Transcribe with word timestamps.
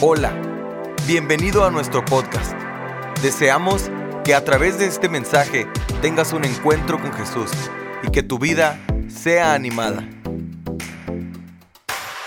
Hola, 0.00 0.32
bienvenido 1.08 1.64
a 1.64 1.72
nuestro 1.72 2.04
podcast. 2.04 2.52
Deseamos 3.20 3.90
que 4.24 4.32
a 4.32 4.44
través 4.44 4.78
de 4.78 4.86
este 4.86 5.08
mensaje 5.08 5.66
tengas 6.00 6.32
un 6.32 6.44
encuentro 6.44 7.02
con 7.02 7.12
Jesús 7.12 7.50
y 8.04 8.12
que 8.12 8.22
tu 8.22 8.38
vida 8.38 8.78
sea 9.08 9.54
animada. 9.54 10.08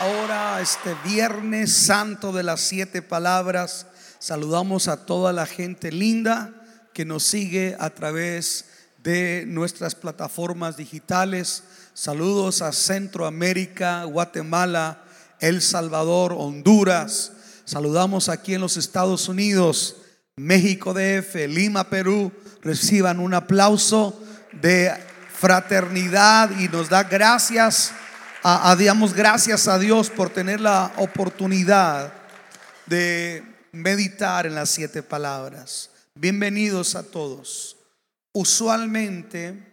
Ahora, 0.01 0.59
este 0.59 0.93
Viernes 1.05 1.71
Santo 1.71 2.33
de 2.33 2.43
las 2.43 2.59
Siete 2.59 3.01
Palabras, 3.01 3.87
saludamos 4.19 4.89
a 4.89 5.05
toda 5.05 5.31
la 5.31 5.45
gente 5.45 5.93
linda 5.93 6.53
que 6.93 7.05
nos 7.05 7.23
sigue 7.23 7.77
a 7.79 7.91
través 7.91 8.65
de 9.01 9.45
nuestras 9.47 9.95
plataformas 9.95 10.75
digitales. 10.75 11.63
Saludos 11.93 12.61
a 12.61 12.73
Centroamérica, 12.73 14.03
Guatemala, 14.03 15.03
El 15.39 15.61
Salvador, 15.61 16.35
Honduras. 16.37 17.37
Saludamos 17.71 18.27
aquí 18.27 18.53
en 18.53 18.59
los 18.59 18.75
Estados 18.75 19.29
Unidos, 19.29 19.95
México 20.35 20.93
DF, 20.93 21.47
Lima, 21.47 21.89
Perú. 21.89 22.29
Reciban 22.61 23.17
un 23.21 23.33
aplauso 23.33 24.21
de 24.51 24.91
fraternidad 25.33 26.51
y 26.59 26.67
nos 26.67 26.89
da 26.89 27.03
gracias, 27.03 27.93
a, 28.43 28.75
damos 28.75 29.13
gracias 29.13 29.69
a 29.69 29.79
Dios 29.79 30.09
por 30.09 30.29
tener 30.31 30.59
la 30.59 30.91
oportunidad 30.97 32.11
de 32.87 33.41
meditar 33.71 34.45
en 34.45 34.55
las 34.55 34.69
siete 34.69 35.01
palabras. 35.01 35.91
Bienvenidos 36.13 36.95
a 36.95 37.03
todos. 37.03 37.77
Usualmente 38.33 39.63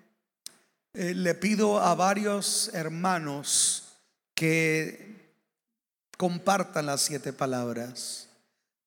eh, 0.94 1.14
le 1.16 1.34
pido 1.34 1.80
a 1.80 1.96
varios 1.96 2.70
hermanos 2.74 3.88
que 4.36 5.07
compartan 6.18 6.84
las 6.84 7.00
siete 7.00 7.32
palabras, 7.32 8.28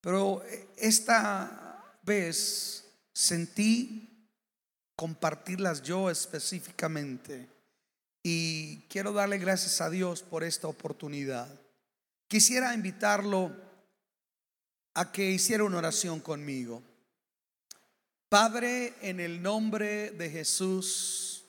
pero 0.01 0.43
esta 0.77 1.81
vez 2.03 2.83
sentí 3.13 4.29
compartirlas 4.95 5.81
yo 5.81 6.11
específicamente 6.11 7.49
y 8.21 8.81
quiero 8.89 9.13
darle 9.13 9.39
gracias 9.39 9.81
a 9.81 9.89
Dios 9.89 10.21
por 10.21 10.43
esta 10.43 10.67
oportunidad. 10.67 11.49
Quisiera 12.27 12.73
invitarlo 12.73 13.51
a 14.93 15.11
que 15.11 15.31
hiciera 15.31 15.63
una 15.63 15.77
oración 15.77 16.19
conmigo. 16.19 16.83
Padre, 18.29 18.93
en 19.01 19.19
el 19.19 19.41
nombre 19.41 20.11
de 20.11 20.29
Jesús, 20.29 21.45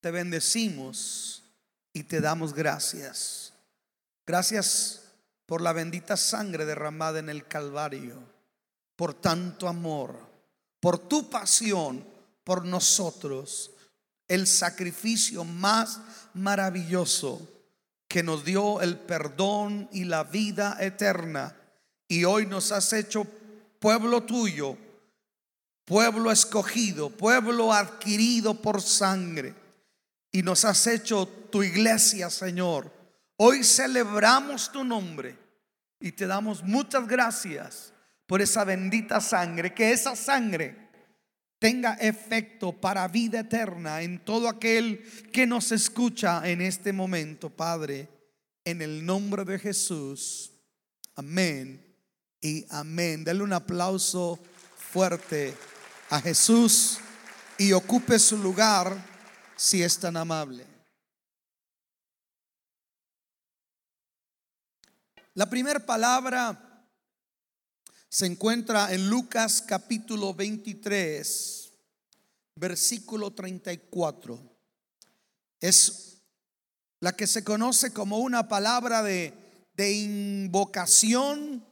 te 0.00 0.10
bendecimos 0.10 1.42
y 1.92 2.02
te 2.02 2.20
damos 2.20 2.54
gracias. 2.54 3.47
Gracias 4.28 5.04
por 5.46 5.62
la 5.62 5.72
bendita 5.72 6.14
sangre 6.18 6.66
derramada 6.66 7.18
en 7.18 7.30
el 7.30 7.46
Calvario, 7.46 8.22
por 8.94 9.14
tanto 9.14 9.66
amor, 9.66 10.18
por 10.80 10.98
tu 10.98 11.30
pasión 11.30 12.04
por 12.44 12.66
nosotros, 12.66 13.70
el 14.28 14.46
sacrificio 14.46 15.44
más 15.44 16.02
maravilloso 16.34 17.40
que 18.06 18.22
nos 18.22 18.44
dio 18.44 18.82
el 18.82 18.98
perdón 18.98 19.88
y 19.92 20.04
la 20.04 20.24
vida 20.24 20.76
eterna. 20.78 21.56
Y 22.06 22.24
hoy 22.24 22.44
nos 22.44 22.70
has 22.70 22.92
hecho 22.92 23.26
pueblo 23.78 24.24
tuyo, 24.24 24.76
pueblo 25.86 26.30
escogido, 26.30 27.08
pueblo 27.08 27.72
adquirido 27.72 28.52
por 28.52 28.82
sangre. 28.82 29.54
Y 30.30 30.42
nos 30.42 30.66
has 30.66 30.86
hecho 30.86 31.26
tu 31.50 31.62
iglesia, 31.62 32.28
Señor. 32.28 32.97
Hoy 33.40 33.62
celebramos 33.62 34.72
tu 34.72 34.82
nombre 34.82 35.38
y 36.00 36.10
te 36.10 36.26
damos 36.26 36.64
muchas 36.64 37.06
gracias 37.06 37.92
por 38.26 38.42
esa 38.42 38.64
bendita 38.64 39.20
sangre, 39.20 39.72
que 39.72 39.92
esa 39.92 40.16
sangre 40.16 40.88
tenga 41.60 41.94
efecto 41.94 42.72
para 42.72 43.06
vida 43.06 43.40
eterna 43.40 44.02
en 44.02 44.24
todo 44.24 44.48
aquel 44.48 45.04
que 45.32 45.46
nos 45.46 45.70
escucha 45.70 46.48
en 46.50 46.60
este 46.60 46.92
momento, 46.92 47.48
Padre, 47.48 48.08
en 48.64 48.82
el 48.82 49.06
nombre 49.06 49.44
de 49.44 49.60
Jesús. 49.60 50.50
Amén 51.14 51.94
y 52.40 52.66
amén. 52.70 53.22
Dale 53.22 53.44
un 53.44 53.52
aplauso 53.52 54.40
fuerte 54.76 55.54
a 56.10 56.20
Jesús 56.20 56.98
y 57.56 57.72
ocupe 57.72 58.18
su 58.18 58.36
lugar 58.36 58.96
si 59.54 59.80
es 59.80 59.96
tan 59.96 60.16
amable. 60.16 60.77
La 65.38 65.48
primera 65.48 65.78
palabra 65.78 66.84
se 68.08 68.26
encuentra 68.26 68.92
en 68.92 69.08
Lucas 69.08 69.62
capítulo 69.62 70.34
23, 70.34 71.72
versículo 72.56 73.32
34. 73.32 74.36
Es 75.60 76.24
la 76.98 77.12
que 77.12 77.28
se 77.28 77.44
conoce 77.44 77.92
como 77.92 78.18
una 78.18 78.48
palabra 78.48 79.00
de, 79.04 79.32
de 79.74 79.92
invocación 79.92 81.64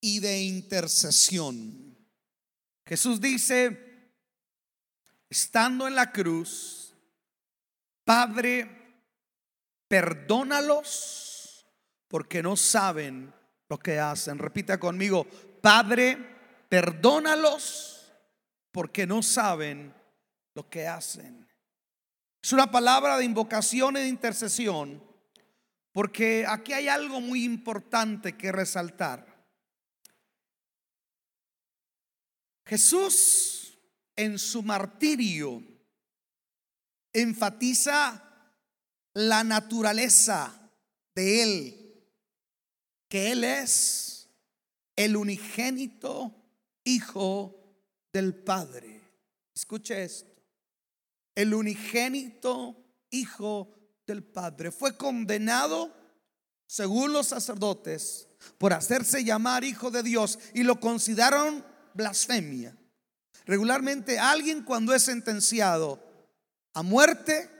y 0.00 0.20
de 0.20 0.42
intercesión. 0.44 1.98
Jesús 2.86 3.20
dice, 3.20 4.12
estando 5.28 5.88
en 5.88 5.96
la 5.96 6.12
cruz, 6.12 6.94
Padre, 8.04 8.70
perdónalos 9.88 11.23
porque 12.14 12.44
no 12.44 12.54
saben 12.54 13.34
lo 13.68 13.76
que 13.76 13.98
hacen. 13.98 14.38
Repita 14.38 14.78
conmigo, 14.78 15.26
Padre, 15.60 16.16
perdónalos 16.68 18.12
porque 18.70 19.04
no 19.04 19.20
saben 19.20 19.92
lo 20.54 20.70
que 20.70 20.86
hacen. 20.86 21.44
Es 22.40 22.52
una 22.52 22.70
palabra 22.70 23.18
de 23.18 23.24
invocación 23.24 23.96
e 23.96 24.02
de 24.02 24.06
intercesión, 24.06 25.02
porque 25.90 26.46
aquí 26.48 26.72
hay 26.72 26.86
algo 26.86 27.20
muy 27.20 27.42
importante 27.42 28.36
que 28.36 28.52
resaltar. 28.52 29.26
Jesús 32.64 33.76
en 34.14 34.38
su 34.38 34.62
martirio 34.62 35.64
enfatiza 37.12 38.22
la 39.14 39.42
naturaleza 39.42 40.70
de 41.16 41.42
Él, 41.42 41.83
que 43.08 43.32
Él 43.32 43.44
es 43.44 44.28
el 44.96 45.16
unigénito 45.16 46.34
Hijo 46.84 47.54
del 48.12 48.34
Padre. 48.34 49.00
Escuche 49.54 50.04
esto. 50.04 50.42
El 51.34 51.54
unigénito 51.54 52.76
Hijo 53.10 53.74
del 54.06 54.22
Padre 54.22 54.70
fue 54.70 54.96
condenado, 54.96 55.92
según 56.66 57.12
los 57.12 57.28
sacerdotes, 57.28 58.28
por 58.58 58.72
hacerse 58.72 59.24
llamar 59.24 59.64
Hijo 59.64 59.90
de 59.90 60.02
Dios 60.02 60.38
y 60.52 60.62
lo 60.62 60.78
consideraron 60.80 61.64
blasfemia. 61.94 62.76
Regularmente 63.46 64.18
alguien 64.18 64.62
cuando 64.62 64.94
es 64.94 65.02
sentenciado 65.02 66.02
a 66.72 66.82
muerte, 66.82 67.50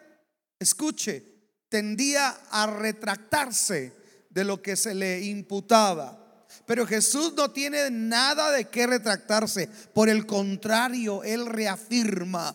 escuche, 0.59 1.25
tendía 1.69 2.28
a 2.50 2.66
retractarse 2.66 3.93
de 4.34 4.44
lo 4.44 4.60
que 4.60 4.76
se 4.76 4.94
le 4.94 5.22
imputaba. 5.22 6.20
Pero 6.66 6.86
Jesús 6.86 7.32
no 7.36 7.50
tiene 7.50 7.90
nada 7.90 8.50
de 8.50 8.68
qué 8.68 8.86
retractarse. 8.86 9.68
Por 9.94 10.08
el 10.08 10.26
contrario, 10.26 11.22
Él 11.22 11.46
reafirma 11.46 12.54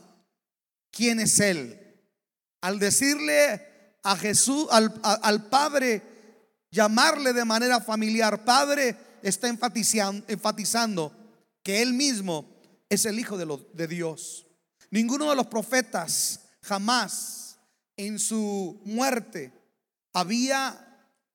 quién 0.91 1.19
es 1.19 1.39
Él. 1.39 1.79
Al 2.61 2.79
decirle 2.79 3.95
a 4.03 4.17
Jesús, 4.17 4.67
al, 4.71 4.93
al 5.03 5.49
Padre, 5.49 6.01
llamarle 6.71 7.33
de 7.33 7.45
manera 7.45 7.79
familiar, 7.79 8.43
Padre, 8.43 8.95
está 9.21 9.47
enfatizan- 9.47 10.23
enfatizando 10.27 11.13
que 11.63 11.81
Él 11.81 11.93
mismo 11.93 12.45
es 12.89 13.05
el 13.05 13.19
Hijo 13.19 13.37
de 13.37 13.87
Dios. 13.87 14.47
Ninguno 14.91 15.29
de 15.29 15.35
los 15.35 15.47
profetas 15.47 16.41
jamás 16.61 17.57
en 17.95 18.17
su 18.17 18.81
muerte 18.85 19.53
había 20.13 20.88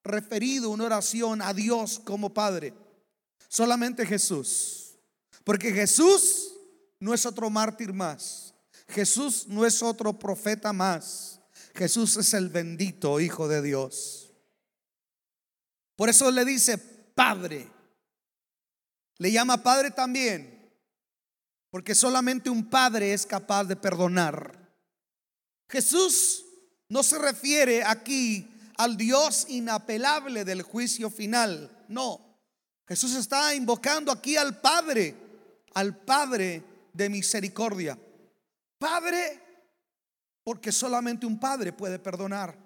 referido 0.04 0.70
una 0.70 0.84
oración 0.84 1.40
a 1.42 1.54
Dios 1.54 1.98
como 1.98 2.32
Padre. 2.32 2.74
Solamente 3.48 4.06
Jesús. 4.06 4.94
Porque 5.42 5.72
Jesús 5.72 6.54
no 7.00 7.14
es 7.14 7.26
otro 7.26 7.50
mártir 7.50 7.92
más. 7.92 8.54
Jesús 8.88 9.46
no 9.48 9.64
es 9.64 9.82
otro 9.82 10.18
profeta 10.18 10.72
más. 10.72 11.40
Jesús 11.74 12.16
es 12.16 12.34
el 12.34 12.48
bendito 12.50 13.18
Hijo 13.18 13.48
de 13.48 13.62
Dios. 13.62 14.30
Por 15.96 16.08
eso 16.08 16.30
le 16.30 16.44
dice 16.44 16.78
Padre. 16.78 17.70
Le 19.18 19.32
llama 19.32 19.62
Padre 19.62 19.90
también. 19.90 20.70
Porque 21.70 21.94
solamente 21.94 22.50
un 22.50 22.68
Padre 22.68 23.12
es 23.12 23.26
capaz 23.26 23.64
de 23.64 23.76
perdonar. 23.76 24.64
Jesús 25.68 26.44
no 26.88 27.02
se 27.02 27.18
refiere 27.18 27.82
aquí 27.82 28.53
al 28.76 28.96
Dios 28.96 29.46
inapelable 29.48 30.44
del 30.44 30.62
juicio 30.62 31.10
final. 31.10 31.84
No. 31.88 32.40
Jesús 32.86 33.14
está 33.14 33.54
invocando 33.54 34.12
aquí 34.12 34.36
al 34.36 34.60
Padre, 34.60 35.14
al 35.74 36.04
Padre 36.04 36.62
de 36.92 37.08
misericordia. 37.08 37.98
Padre, 38.78 39.40
porque 40.42 40.72
solamente 40.72 41.26
un 41.26 41.38
Padre 41.38 41.72
puede 41.72 41.98
perdonar. 41.98 42.58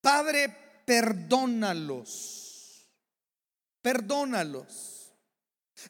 Padre, 0.00 0.82
perdónalos. 0.86 2.88
Perdónalos. 3.82 5.12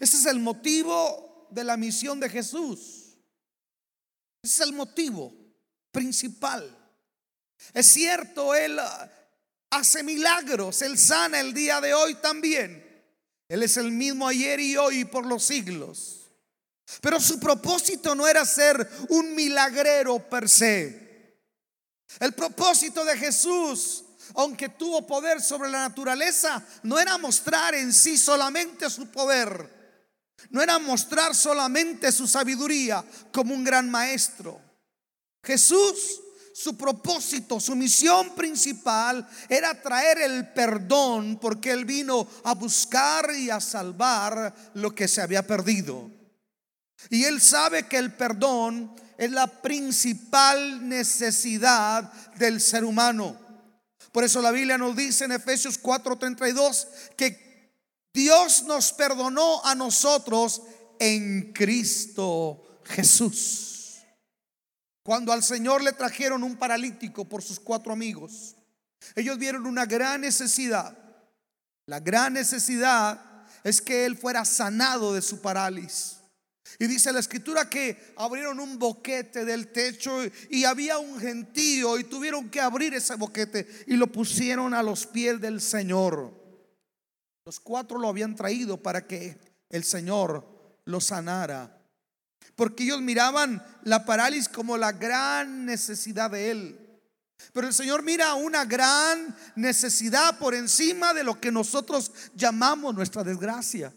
Ese 0.01 0.17
es 0.17 0.27
el 0.27 0.41
motivo 0.41 1.47
de 1.51 1.65
la 1.65 1.77
misión 1.77 2.19
de 2.19 2.29
Jesús. 2.29 3.17
Ese 4.43 4.63
es 4.63 4.69
el 4.69 4.75
motivo 4.75 5.33
principal. 5.93 6.77
Es 7.73 7.87
cierto, 7.87 8.55
Él 8.55 8.79
hace 9.77 10.03
milagros, 10.03 10.83
Él 10.83 10.99
sana 10.99 11.41
el 11.41 11.55
día 11.55 11.81
de 11.81 11.95
hoy 11.95 12.15
también. 12.17 12.85
Él 13.49 13.63
es 13.63 13.77
el 13.77 13.93
mismo 13.93 14.27
ayer 14.27 14.59
y 14.61 14.77
hoy 14.77 15.05
por 15.05 15.25
los 15.25 15.45
siglos. 15.45 16.23
Pero 17.01 17.21
su 17.21 17.39
propósito 17.39 18.15
no 18.15 18.27
era 18.27 18.45
ser 18.45 18.89
un 19.09 19.35
milagrero 19.35 20.19
per 20.29 20.49
se. 20.49 21.39
El 22.21 22.33
propósito 22.33 23.05
de 23.05 23.17
Jesús, 23.17 24.05
aunque 24.35 24.69
tuvo 24.69 25.07
poder 25.07 25.41
sobre 25.41 25.71
la 25.71 25.81
naturaleza, 25.81 26.65
no 26.83 26.99
era 26.99 27.19
mostrar 27.19 27.75
en 27.75 27.93
sí 27.93 28.17
solamente 28.17 28.89
su 28.91 29.09
poder. 29.09 29.75
No 30.51 30.63
era 30.63 30.79
mostrar 30.79 31.35
solamente 31.35 32.13
su 32.13 32.27
sabiduría 32.27 33.05
como 33.33 33.55
un 33.55 33.65
gran 33.65 33.91
maestro. 33.91 34.61
Jesús 35.43 36.21
su 36.59 36.75
propósito, 36.75 37.61
su 37.61 37.77
misión 37.77 38.35
principal 38.35 39.29
era 39.47 39.79
traer 39.79 40.23
el 40.23 40.55
perdón 40.55 41.39
porque 41.39 41.71
Él 41.71 41.85
vino 41.85 42.27
a 42.45 42.55
buscar 42.55 43.31
y 43.37 43.51
a 43.51 43.61
salvar 43.61 44.55
lo 44.73 44.95
que 44.95 45.07
se 45.07 45.21
había 45.21 45.47
perdido. 45.47 46.11
Y 47.11 47.25
Él 47.25 47.43
sabe 47.43 47.83
que 47.83 47.99
el 47.99 48.15
perdón 48.15 48.91
es 49.19 49.31
la 49.33 49.47
principal 49.47 50.89
necesidad 50.89 52.11
del 52.37 52.59
ser 52.63 52.87
humano. 52.87 53.37
Por 54.11 54.25
eso 54.25 54.41
la 54.41 54.51
Biblia 54.51 54.79
nos 54.79 54.97
dice 54.97 55.27
en 55.27 55.33
Efesios 55.33 55.79
4:32 55.79 56.87
que 57.19 57.75
Dios 58.15 58.63
nos 58.63 58.95
perdonó 58.95 59.63
a 59.63 59.75
nosotros 59.75 60.63
en 60.99 61.53
Cristo 61.53 62.81
Jesús. 62.87 63.76
Cuando 65.07 65.33
al 65.33 65.45
Señor 65.45 65.85
le 65.85 65.93
trajeron 65.93 66.43
un 66.43 66.57
paralítico 66.57 67.25
por 67.25 67.41
sus 67.41 67.61
cuatro 67.61 67.93
amigos, 67.93 68.57
ellos 69.15 69.39
vieron 69.39 69.65
una 69.65 69.87
gran 69.87 70.23
necesidad. 70.23 70.99
La 71.87 72.01
gran 72.01 72.33
necesidad 72.33 73.47
es 73.63 73.81
que 73.81 74.05
él 74.05 74.17
fuera 74.17 74.45
sanado 74.45 75.15
de 75.15 75.23
su 75.23 75.41
parálisis. 75.41 76.17
Y 76.81 76.89
dice 76.89 77.13
la 77.13 77.21
escritura 77.21 77.71
que 77.71 78.15
abrieron 78.17 78.59
un 78.59 78.81
boquete 78.81 79.45
del 79.45 79.71
techo 79.71 80.25
y 80.51 80.65
había 80.65 80.99
un 80.99 81.21
gentío 81.21 82.01
y 82.01 82.03
tuvieron 82.03 82.51
que 82.51 82.61
abrir 82.61 82.93
ese 82.93 83.15
boquete 83.15 83.85
y 83.87 83.95
lo 83.95 84.09
pusieron 84.09 84.75
a 84.75 84.83
los 84.83 85.07
pies 85.07 85.41
del 85.41 85.61
Señor. 85.61 86.35
Los 87.45 87.61
cuatro 87.61 87.97
lo 88.01 88.09
habían 88.09 88.35
traído 88.35 88.83
para 88.83 89.07
que 89.07 89.39
el 89.71 89.85
Señor 89.85 90.45
lo 90.85 91.01
sanara 91.01 91.76
porque 92.57 92.85
ellos 92.85 93.03
miraban 93.03 93.63
la 93.85 94.05
parálisis 94.05 94.49
como 94.49 94.77
la 94.77 94.93
gran 94.93 95.67
necesidad 95.67 96.31
de 96.31 96.51
Él. 96.51 96.81
Pero 97.53 97.69
el 97.69 97.75
Señor 97.75 98.03
mira 98.03 98.35
una 98.35 98.65
gran 98.65 99.37
necesidad 99.55 100.39
por 100.39 100.55
encima 100.55 101.15
de 101.15 101.23
lo 101.23 101.39
que 101.39 101.53
nosotros 101.53 102.11
llamamos 102.35 102.95
nuestra 102.95 103.23
desgracia. 103.23 103.93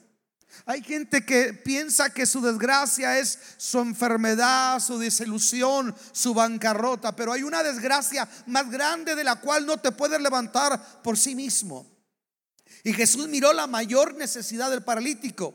Hay 0.65 0.83
gente 0.83 1.25
que 1.25 1.53
piensa 1.53 2.09
que 2.09 2.25
su 2.25 2.41
desgracia 2.41 3.17
es 3.17 3.39
su 3.57 3.79
enfermedad, 3.79 4.79
su 4.79 4.99
desilusión, 4.99 5.95
su 6.11 6.33
bancarrota, 6.33 7.15
pero 7.15 7.31
hay 7.31 7.43
una 7.43 7.63
desgracia 7.63 8.27
más 8.47 8.69
grande 8.69 9.15
de 9.15 9.23
la 9.23 9.37
cual 9.37 9.65
no 9.65 9.77
te 9.77 9.91
puedes 9.91 10.19
levantar 10.21 11.01
por 11.01 11.17
sí 11.17 11.33
mismo. 11.33 11.87
Y 12.83 12.93
Jesús 12.93 13.27
miró 13.27 13.53
la 13.53 13.67
mayor 13.67 14.15
necesidad 14.15 14.69
del 14.69 14.83
paralítico 14.83 15.53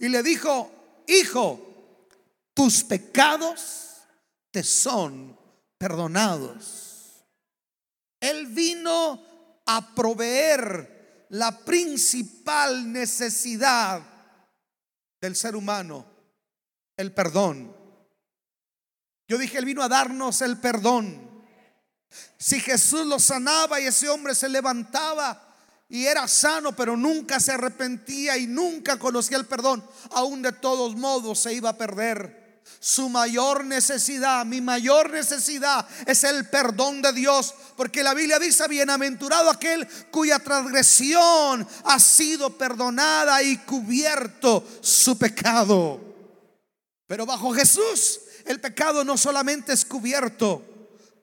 y 0.00 0.08
le 0.08 0.22
dijo, 0.22 0.70
hijo, 1.06 1.67
tus 2.58 2.82
pecados 2.82 3.98
te 4.50 4.64
son 4.64 5.38
perdonados. 5.78 7.24
Él 8.18 8.48
vino 8.48 9.62
a 9.64 9.94
proveer 9.94 11.26
la 11.28 11.56
principal 11.56 12.90
necesidad 12.90 14.02
del 15.20 15.36
ser 15.36 15.54
humano, 15.54 16.04
el 16.96 17.14
perdón. 17.14 17.72
Yo 19.28 19.38
dije, 19.38 19.58
Él 19.58 19.64
vino 19.64 19.84
a 19.84 19.88
darnos 19.88 20.42
el 20.42 20.58
perdón. 20.58 21.44
Si 22.38 22.58
Jesús 22.58 23.06
lo 23.06 23.20
sanaba 23.20 23.78
y 23.80 23.86
ese 23.86 24.08
hombre 24.08 24.34
se 24.34 24.48
levantaba 24.48 25.54
y 25.88 26.06
era 26.06 26.26
sano, 26.26 26.74
pero 26.74 26.96
nunca 26.96 27.38
se 27.38 27.52
arrepentía 27.52 28.36
y 28.36 28.48
nunca 28.48 28.98
conocía 28.98 29.36
el 29.36 29.46
perdón, 29.46 29.88
aún 30.10 30.42
de 30.42 30.50
todos 30.50 30.96
modos 30.96 31.38
se 31.38 31.54
iba 31.54 31.68
a 31.68 31.78
perder. 31.78 32.37
Su 32.80 33.08
mayor 33.08 33.64
necesidad, 33.64 34.46
mi 34.46 34.60
mayor 34.60 35.10
necesidad 35.10 35.86
es 36.06 36.22
el 36.24 36.48
perdón 36.48 37.02
de 37.02 37.12
Dios. 37.12 37.54
Porque 37.76 38.02
la 38.02 38.14
Biblia 38.14 38.38
dice, 38.38 38.68
bienaventurado 38.68 39.50
aquel 39.50 39.86
cuya 40.10 40.38
transgresión 40.38 41.66
ha 41.84 41.98
sido 41.98 42.56
perdonada 42.56 43.42
y 43.42 43.58
cubierto 43.58 44.64
su 44.80 45.18
pecado. 45.18 46.00
Pero 47.06 47.26
bajo 47.26 47.52
Jesús 47.52 48.20
el 48.44 48.60
pecado 48.60 49.04
no 49.04 49.18
solamente 49.18 49.72
es 49.72 49.84
cubierto. 49.84 50.62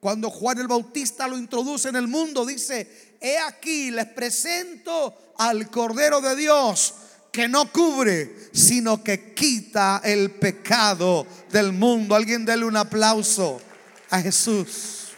Cuando 0.00 0.30
Juan 0.30 0.58
el 0.58 0.68
Bautista 0.68 1.26
lo 1.26 1.36
introduce 1.36 1.88
en 1.88 1.96
el 1.96 2.06
mundo, 2.06 2.46
dice, 2.46 3.16
he 3.20 3.38
aquí, 3.38 3.90
les 3.90 4.06
presento 4.06 5.32
al 5.38 5.68
Cordero 5.70 6.20
de 6.20 6.36
Dios 6.36 6.94
que 7.36 7.48
no 7.48 7.70
cubre, 7.70 8.34
sino 8.54 9.04
que 9.04 9.34
quita 9.34 10.00
el 10.02 10.30
pecado 10.30 11.26
del 11.50 11.70
mundo. 11.74 12.14
Alguien 12.14 12.46
dele 12.46 12.64
un 12.64 12.78
aplauso 12.78 13.60
a 14.08 14.22
Jesús. 14.22 15.08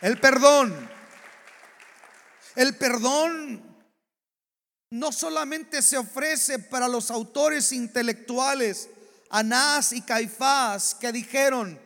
El 0.00 0.20
perdón. 0.20 0.88
El 2.54 2.76
perdón 2.76 3.60
no 4.90 5.10
solamente 5.10 5.82
se 5.82 5.98
ofrece 5.98 6.60
para 6.60 6.86
los 6.86 7.10
autores 7.10 7.72
intelectuales, 7.72 8.88
Anás 9.30 9.92
y 9.92 10.02
Caifás, 10.02 10.94
que 10.94 11.10
dijeron, 11.10 11.76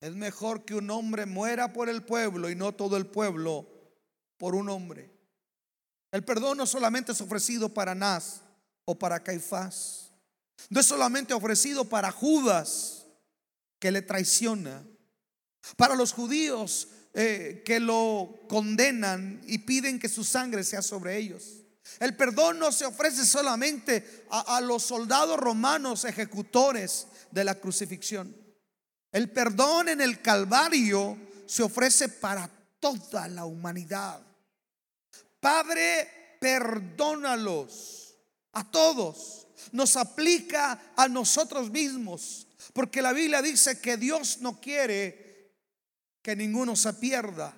es 0.00 0.14
mejor 0.14 0.64
que 0.64 0.74
un 0.74 0.90
hombre 0.90 1.26
muera 1.26 1.74
por 1.74 1.90
el 1.90 2.02
pueblo 2.04 2.48
y 2.48 2.54
no 2.54 2.72
todo 2.72 2.96
el 2.96 3.04
pueblo 3.04 3.68
por 4.38 4.54
un 4.54 4.70
hombre. 4.70 5.19
El 6.10 6.24
perdón 6.24 6.58
no 6.58 6.66
solamente 6.66 7.12
es 7.12 7.20
ofrecido 7.20 7.68
para 7.68 7.94
Nas 7.94 8.40
o 8.84 8.98
para 8.98 9.22
Caifás. 9.22 10.10
No 10.68 10.80
es 10.80 10.86
solamente 10.86 11.32
ofrecido 11.34 11.84
para 11.84 12.10
Judas 12.10 13.06
que 13.78 13.90
le 13.90 14.02
traiciona. 14.02 14.84
Para 15.76 15.94
los 15.94 16.12
judíos 16.12 16.88
eh, 17.14 17.62
que 17.64 17.80
lo 17.80 18.40
condenan 18.48 19.40
y 19.46 19.58
piden 19.58 19.98
que 19.98 20.08
su 20.08 20.24
sangre 20.24 20.64
sea 20.64 20.82
sobre 20.82 21.16
ellos. 21.16 21.62
El 21.98 22.16
perdón 22.16 22.58
no 22.58 22.72
se 22.72 22.86
ofrece 22.86 23.24
solamente 23.24 24.26
a, 24.30 24.56
a 24.56 24.60
los 24.60 24.82
soldados 24.84 25.38
romanos 25.38 26.04
ejecutores 26.04 27.06
de 27.30 27.44
la 27.44 27.56
crucifixión. 27.56 28.34
El 29.12 29.30
perdón 29.30 29.88
en 29.88 30.00
el 30.00 30.22
Calvario 30.22 31.18
se 31.46 31.62
ofrece 31.62 32.08
para 32.08 32.48
toda 32.78 33.26
la 33.28 33.44
humanidad. 33.44 34.29
Padre, 35.40 36.36
perdónalos 36.40 38.16
a 38.52 38.70
todos. 38.70 39.48
Nos 39.72 39.96
aplica 39.96 40.92
a 40.96 41.08
nosotros 41.08 41.70
mismos. 41.70 42.46
Porque 42.72 43.02
la 43.02 43.12
Biblia 43.12 43.42
dice 43.42 43.80
que 43.80 43.96
Dios 43.96 44.38
no 44.40 44.60
quiere 44.60 45.30
que 46.22 46.36
ninguno 46.36 46.76
se 46.76 46.92
pierda, 46.94 47.56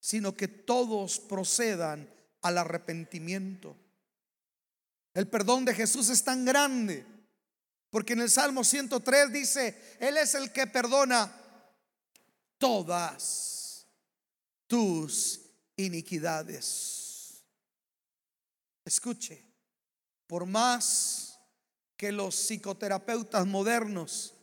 sino 0.00 0.36
que 0.36 0.48
todos 0.48 1.18
procedan 1.18 2.08
al 2.42 2.58
arrepentimiento. 2.58 3.76
El 5.12 5.28
perdón 5.28 5.64
de 5.64 5.74
Jesús 5.74 6.08
es 6.08 6.22
tan 6.22 6.44
grande, 6.44 7.04
porque 7.90 8.12
en 8.12 8.20
el 8.20 8.30
Salmo 8.30 8.64
103 8.64 9.32
dice, 9.32 9.96
Él 10.00 10.16
es 10.16 10.34
el 10.34 10.52
que 10.52 10.66
perdona 10.66 11.32
todas 12.58 13.86
tus 14.66 15.40
iniquidades. 15.76 17.03
Escuche, 18.84 19.44
por 20.26 20.46
más 20.46 21.38
que 21.96 22.12
los 22.12 22.34
psicoterapeutas 22.34 23.46
modernos 23.46 24.34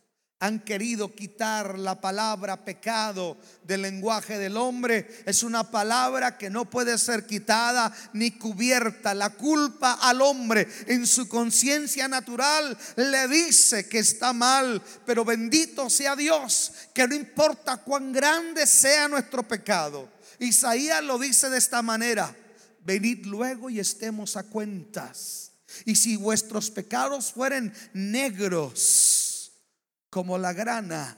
han 0.42 0.60
querido 0.60 1.14
quitar 1.14 1.78
la 1.78 2.02
palabra 2.02 2.66
pecado 2.66 3.38
del 3.62 3.84
lenguaje 3.84 4.40
del 4.40 4.58
hombre. 4.58 5.24
Es 5.28 5.44
una 5.44 5.70
palabra 5.70 6.36
que 6.40 6.50
no 6.50 6.68
puede 6.68 6.98
ser 6.98 7.28
quitada 7.28 7.94
ni 8.14 8.32
cubierta. 8.32 9.14
La 9.14 9.30
culpa 9.30 10.00
al 10.02 10.20
hombre 10.20 10.68
en 10.88 11.06
su 11.06 11.28
conciencia 11.28 12.08
natural 12.08 12.76
le 12.96 13.28
dice 13.28 13.88
que 13.88 14.00
está 14.00 14.34
mal, 14.34 14.82
pero 15.06 15.24
bendito 15.24 15.92
sea 15.92 16.16
Dios, 16.16 16.72
que 16.92 17.08
no 17.08 17.14
importa 17.14 17.78
cuán 17.78 18.12
grande 18.12 18.66
sea 18.66 19.08
nuestro 19.08 19.48
pecado. 19.48 20.10
Isaías 20.40 21.04
lo 21.04 21.20
dice 21.20 21.52
de 21.52 21.60
esta 21.60 21.84
manera, 21.84 22.36
venid 22.86 23.26
luego 23.26 23.70
y 23.70 23.80
estemos 23.80 24.38
a 24.38 24.44
cuentas. 24.44 25.52
Y 25.86 25.96
si 25.96 26.18
vuestros 26.18 26.70
pecados 26.70 27.32
fueren 27.32 27.74
negros, 27.94 29.54
como 30.10 30.38
la 30.38 30.54
grana, 30.54 31.18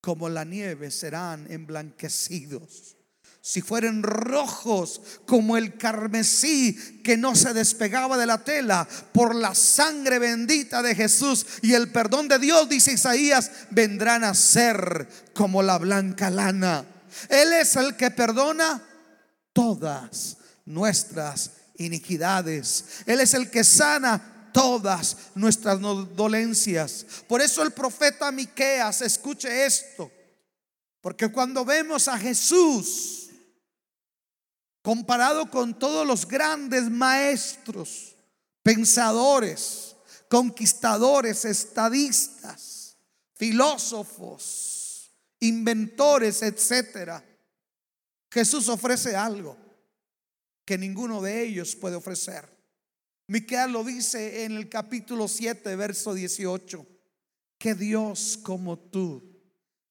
como 0.00 0.28
la 0.28 0.44
nieve 0.44 0.90
serán 0.90 1.50
emblanquecidos. 1.50 2.96
Si 3.42 3.62
fueren 3.62 4.02
rojos 4.02 5.00
como 5.24 5.56
el 5.56 5.78
carmesí 5.78 7.00
que 7.02 7.16
no 7.16 7.34
se 7.34 7.54
despegaba 7.54 8.18
de 8.18 8.26
la 8.26 8.44
tela 8.44 8.86
por 9.12 9.34
la 9.34 9.54
sangre 9.54 10.18
bendita 10.18 10.82
de 10.82 10.94
Jesús 10.94 11.46
y 11.62 11.72
el 11.72 11.90
perdón 11.90 12.28
de 12.28 12.38
Dios, 12.38 12.68
dice 12.68 12.92
Isaías, 12.92 13.50
vendrán 13.70 14.24
a 14.24 14.34
ser 14.34 15.08
como 15.32 15.62
la 15.62 15.78
blanca 15.78 16.28
lana. 16.28 16.84
Él 17.30 17.54
es 17.54 17.76
el 17.76 17.96
que 17.96 18.10
perdona 18.10 18.82
todas 19.54 20.36
nuestras 20.72 21.52
iniquidades. 21.78 23.02
Él 23.06 23.20
es 23.20 23.34
el 23.34 23.50
que 23.50 23.64
sana 23.64 24.50
todas 24.52 25.16
nuestras 25.34 25.80
dolencias. 25.80 27.06
Por 27.28 27.40
eso 27.40 27.62
el 27.62 27.72
profeta 27.72 28.30
Miqueas, 28.30 29.02
escuche 29.02 29.66
esto, 29.66 30.10
porque 31.00 31.28
cuando 31.28 31.64
vemos 31.64 32.08
a 32.08 32.18
Jesús 32.18 33.30
comparado 34.82 35.50
con 35.50 35.78
todos 35.78 36.06
los 36.06 36.26
grandes 36.26 36.90
maestros, 36.90 38.16
pensadores, 38.62 39.96
conquistadores, 40.28 41.44
estadistas, 41.44 42.96
filósofos, 43.34 45.10
inventores, 45.40 46.42
etcétera, 46.42 47.24
Jesús 48.30 48.68
ofrece 48.68 49.16
algo 49.16 49.56
que 50.64 50.78
ninguno 50.78 51.20
de 51.20 51.42
ellos 51.42 51.74
puede 51.76 51.96
ofrecer. 51.96 52.48
Miqueas 53.28 53.70
lo 53.70 53.84
dice 53.84 54.44
en 54.44 54.56
el 54.56 54.68
capítulo 54.68 55.28
7, 55.28 55.76
verso 55.76 56.14
18, 56.14 56.86
que 57.58 57.74
Dios 57.74 58.38
como 58.42 58.78
tú, 58.78 59.22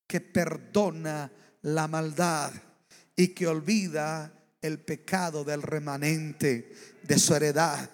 que 0.07 0.19
perdona 0.19 1.31
la 1.61 1.87
maldad 1.87 2.51
y 3.15 3.29
que 3.29 3.47
olvida 3.47 4.33
el 4.61 4.79
pecado 4.79 5.43
del 5.43 5.61
remanente 5.61 6.73
de 7.03 7.19
su 7.19 7.35
heredad. 7.35 7.89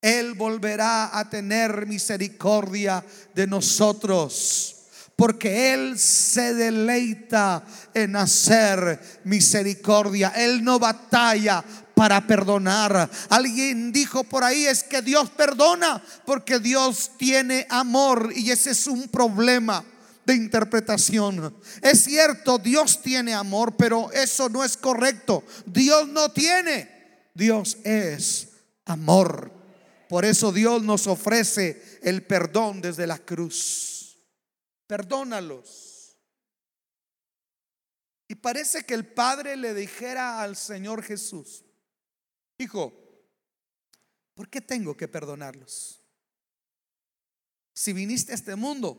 Él 0.00 0.34
volverá 0.34 1.18
a 1.18 1.28
tener 1.28 1.86
misericordia 1.86 3.04
de 3.34 3.46
nosotros 3.46 4.76
porque 5.16 5.72
Él 5.72 5.98
se 5.98 6.54
deleita 6.54 7.64
en 7.94 8.14
hacer 8.16 9.00
misericordia. 9.24 10.28
Él 10.36 10.62
no 10.62 10.78
batalla 10.78 11.64
para 11.96 12.26
perdonar. 12.26 13.10
Alguien 13.30 13.90
dijo 13.90 14.22
por 14.22 14.44
ahí 14.44 14.66
es 14.66 14.82
que 14.82 15.00
Dios 15.00 15.30
perdona 15.30 16.02
porque 16.26 16.58
Dios 16.58 17.12
tiene 17.16 17.66
amor 17.70 18.30
y 18.36 18.50
ese 18.50 18.72
es 18.72 18.86
un 18.86 19.08
problema 19.08 19.82
de 20.26 20.34
interpretación. 20.34 21.56
Es 21.80 22.04
cierto, 22.04 22.58
Dios 22.58 23.00
tiene 23.00 23.32
amor, 23.32 23.78
pero 23.78 24.12
eso 24.12 24.50
no 24.50 24.62
es 24.62 24.76
correcto. 24.76 25.42
Dios 25.64 26.06
no 26.08 26.30
tiene. 26.30 27.30
Dios 27.32 27.78
es 27.82 28.48
amor. 28.84 29.50
Por 30.10 30.26
eso 30.26 30.52
Dios 30.52 30.82
nos 30.82 31.06
ofrece 31.06 31.98
el 32.02 32.24
perdón 32.24 32.82
desde 32.82 33.06
la 33.06 33.16
cruz. 33.16 34.18
Perdónalos. 34.86 36.18
Y 38.28 38.34
parece 38.34 38.84
que 38.84 38.92
el 38.92 39.06
Padre 39.06 39.56
le 39.56 39.72
dijera 39.72 40.42
al 40.42 40.56
Señor 40.56 41.02
Jesús, 41.02 41.65
Hijo, 42.58 42.92
¿por 44.34 44.48
qué 44.48 44.60
tengo 44.60 44.96
que 44.96 45.08
perdonarlos? 45.08 46.00
Si 47.74 47.92
viniste 47.92 48.32
a 48.32 48.34
este 48.34 48.56
mundo, 48.56 48.98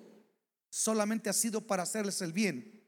solamente 0.69 1.29
ha 1.29 1.33
sido 1.33 1.65
para 1.65 1.83
hacerles 1.83 2.21
el 2.21 2.33
bien. 2.33 2.87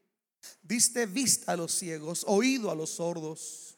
Diste 0.62 1.06
vista 1.06 1.52
a 1.52 1.56
los 1.56 1.72
ciegos, 1.72 2.24
oído 2.26 2.70
a 2.70 2.74
los 2.76 2.90
sordos, 2.90 3.76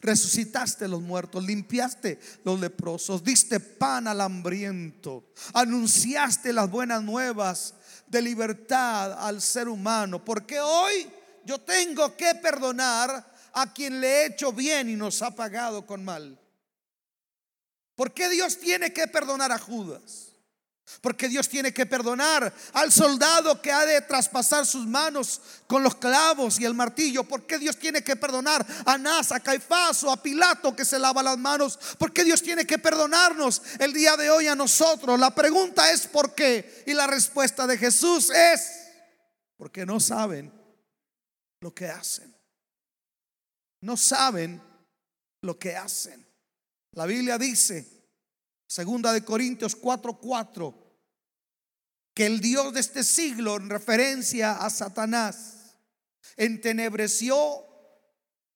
resucitaste 0.00 0.86
a 0.86 0.88
los 0.88 1.02
muertos, 1.02 1.44
limpiaste 1.44 2.18
los 2.44 2.58
leprosos, 2.58 3.22
diste 3.22 3.60
pan 3.60 4.08
al 4.08 4.20
hambriento, 4.20 5.32
anunciaste 5.52 6.52
las 6.52 6.70
buenas 6.70 7.02
nuevas 7.02 7.74
de 8.06 8.22
libertad 8.22 9.12
al 9.24 9.42
ser 9.42 9.68
humano. 9.68 10.24
Porque 10.24 10.60
hoy 10.60 11.06
yo 11.44 11.60
tengo 11.60 12.16
que 12.16 12.34
perdonar 12.36 13.29
a 13.52 13.72
quien 13.72 14.00
le 14.00 14.08
he 14.08 14.26
hecho 14.26 14.52
bien 14.52 14.88
y 14.88 14.96
nos 14.96 15.22
ha 15.22 15.34
pagado 15.34 15.86
con 15.86 16.04
mal? 16.04 16.38
¿Por 18.00 18.14
qué 18.14 18.30
Dios 18.30 18.58
tiene 18.58 18.92
que 18.92 19.06
perdonar 19.08 19.52
a 19.52 19.58
Judas? 19.58 20.30
Porque 21.00 21.28
Dios 21.28 21.48
tiene 21.48 21.72
que 21.72 21.86
perdonar 21.86 22.52
al 22.72 22.90
soldado 22.90 23.60
que 23.62 23.70
ha 23.70 23.84
de 23.86 24.00
traspasar 24.00 24.66
sus 24.66 24.86
manos 24.86 25.40
con 25.66 25.82
los 25.82 25.94
clavos 25.94 26.58
y 26.58 26.64
el 26.64 26.74
martillo. 26.74 27.24
¿Por 27.24 27.46
qué 27.46 27.58
Dios 27.58 27.78
tiene 27.78 28.02
que 28.02 28.16
perdonar 28.16 28.66
a 28.84 28.98
Nasa, 28.98 29.36
a 29.36 29.40
Caifás 29.40 30.02
o 30.02 30.10
a 30.10 30.20
Pilato 30.20 30.74
que 30.74 30.84
se 30.84 30.98
lava 30.98 31.22
las 31.22 31.38
manos? 31.38 31.78
¿Por 31.98 32.12
qué 32.12 32.24
Dios 32.24 32.42
tiene 32.42 32.66
que 32.66 32.78
perdonarnos 32.78 33.62
el 33.78 33.92
día 33.92 34.16
de 34.16 34.30
hoy 34.30 34.48
a 34.48 34.54
nosotros? 34.54 35.20
La 35.20 35.34
pregunta 35.34 35.90
es 35.92 36.06
¿por 36.06 36.34
qué? 36.34 36.84
Y 36.86 36.94
la 36.94 37.06
respuesta 37.06 37.66
de 37.66 37.78
Jesús 37.78 38.30
es 38.30 38.80
porque 39.56 39.86
no 39.86 40.00
saben 40.00 40.52
lo 41.60 41.74
que 41.74 41.86
hacen 41.86 42.39
no 43.82 43.96
saben 43.96 44.60
lo 45.42 45.58
que 45.58 45.76
hacen. 45.76 46.26
La 46.92 47.06
Biblia 47.06 47.38
dice, 47.38 47.86
segunda 48.66 49.12
de 49.12 49.24
Corintios 49.24 49.76
4:4, 49.76 50.74
que 52.14 52.26
el 52.26 52.40
Dios 52.40 52.74
de 52.74 52.80
este 52.80 53.04
siglo, 53.04 53.56
en 53.56 53.70
referencia 53.70 54.52
a 54.52 54.70
Satanás, 54.70 55.76
entenebreció 56.36 57.64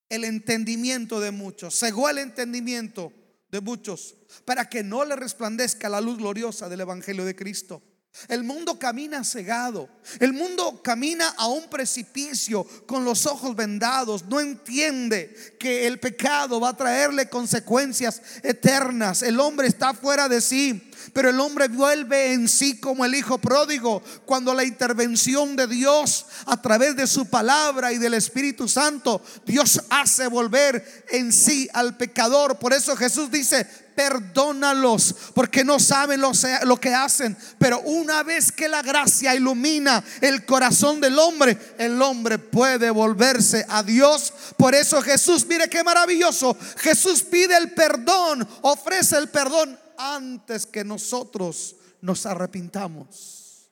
el 0.08 0.24
entendimiento 0.24 1.20
de 1.20 1.30
muchos, 1.30 1.78
cegó 1.78 2.08
el 2.08 2.18
entendimiento 2.18 3.12
de 3.48 3.60
muchos, 3.60 4.16
para 4.44 4.68
que 4.68 4.82
no 4.82 5.04
le 5.04 5.16
resplandezca 5.16 5.88
la 5.88 6.00
luz 6.00 6.18
gloriosa 6.18 6.68
del 6.68 6.80
Evangelio 6.80 7.24
de 7.24 7.36
Cristo. 7.36 7.82
El 8.28 8.44
mundo 8.44 8.78
camina 8.78 9.24
cegado. 9.24 9.88
El 10.20 10.32
mundo 10.32 10.80
camina 10.82 11.30
a 11.36 11.48
un 11.48 11.68
precipicio 11.68 12.64
con 12.86 13.04
los 13.04 13.26
ojos 13.26 13.56
vendados. 13.56 14.24
No 14.24 14.40
entiende 14.40 15.34
que 15.58 15.86
el 15.86 15.98
pecado 15.98 16.60
va 16.60 16.70
a 16.70 16.76
traerle 16.76 17.28
consecuencias 17.28 18.22
eternas. 18.42 19.22
El 19.22 19.40
hombre 19.40 19.66
está 19.66 19.94
fuera 19.94 20.28
de 20.28 20.40
sí. 20.40 20.90
Pero 21.12 21.30
el 21.30 21.40
hombre 21.40 21.68
vuelve 21.68 22.32
en 22.32 22.48
sí 22.48 22.78
como 22.78 23.04
el 23.04 23.14
hijo 23.14 23.38
pródigo 23.38 24.02
cuando 24.24 24.54
la 24.54 24.64
intervención 24.64 25.56
de 25.56 25.66
Dios 25.66 26.26
a 26.46 26.60
través 26.60 26.96
de 26.96 27.06
su 27.06 27.26
palabra 27.26 27.92
y 27.92 27.98
del 27.98 28.14
Espíritu 28.14 28.68
Santo, 28.68 29.22
Dios 29.46 29.80
hace 29.90 30.26
volver 30.26 31.04
en 31.10 31.32
sí 31.32 31.68
al 31.72 31.96
pecador. 31.96 32.58
Por 32.58 32.72
eso 32.72 32.96
Jesús 32.96 33.30
dice, 33.30 33.66
perdónalos 33.94 35.14
porque 35.34 35.64
no 35.64 35.78
saben 35.78 36.20
lo, 36.20 36.80
que 36.80 36.94
hacen. 36.94 37.36
Pero 37.58 37.80
una 37.80 38.22
vez 38.22 38.52
que 38.52 38.68
la 38.68 38.82
gracia 38.82 39.34
ilumina 39.34 40.02
el 40.20 40.44
corazón 40.44 41.00
del 41.00 41.18
hombre, 41.18 41.56
el 41.78 42.00
hombre 42.02 42.38
puede 42.38 42.90
volverse 42.90 43.64
a 43.68 43.82
Dios. 43.82 44.32
Por 44.56 44.74
eso 44.74 45.00
Jesús, 45.02 45.46
mire 45.46 45.68
qué 45.68 45.82
maravilloso. 45.82 46.56
Jesús 46.78 47.22
pide 47.22 47.56
el 47.56 47.72
perdón, 47.72 48.46
ofrece 48.62 49.16
el 49.16 49.28
perdón 49.28 49.83
antes 49.98 50.66
que 50.66 50.84
nosotros 50.84 51.76
nos 52.00 52.26
arrepintamos. 52.26 53.70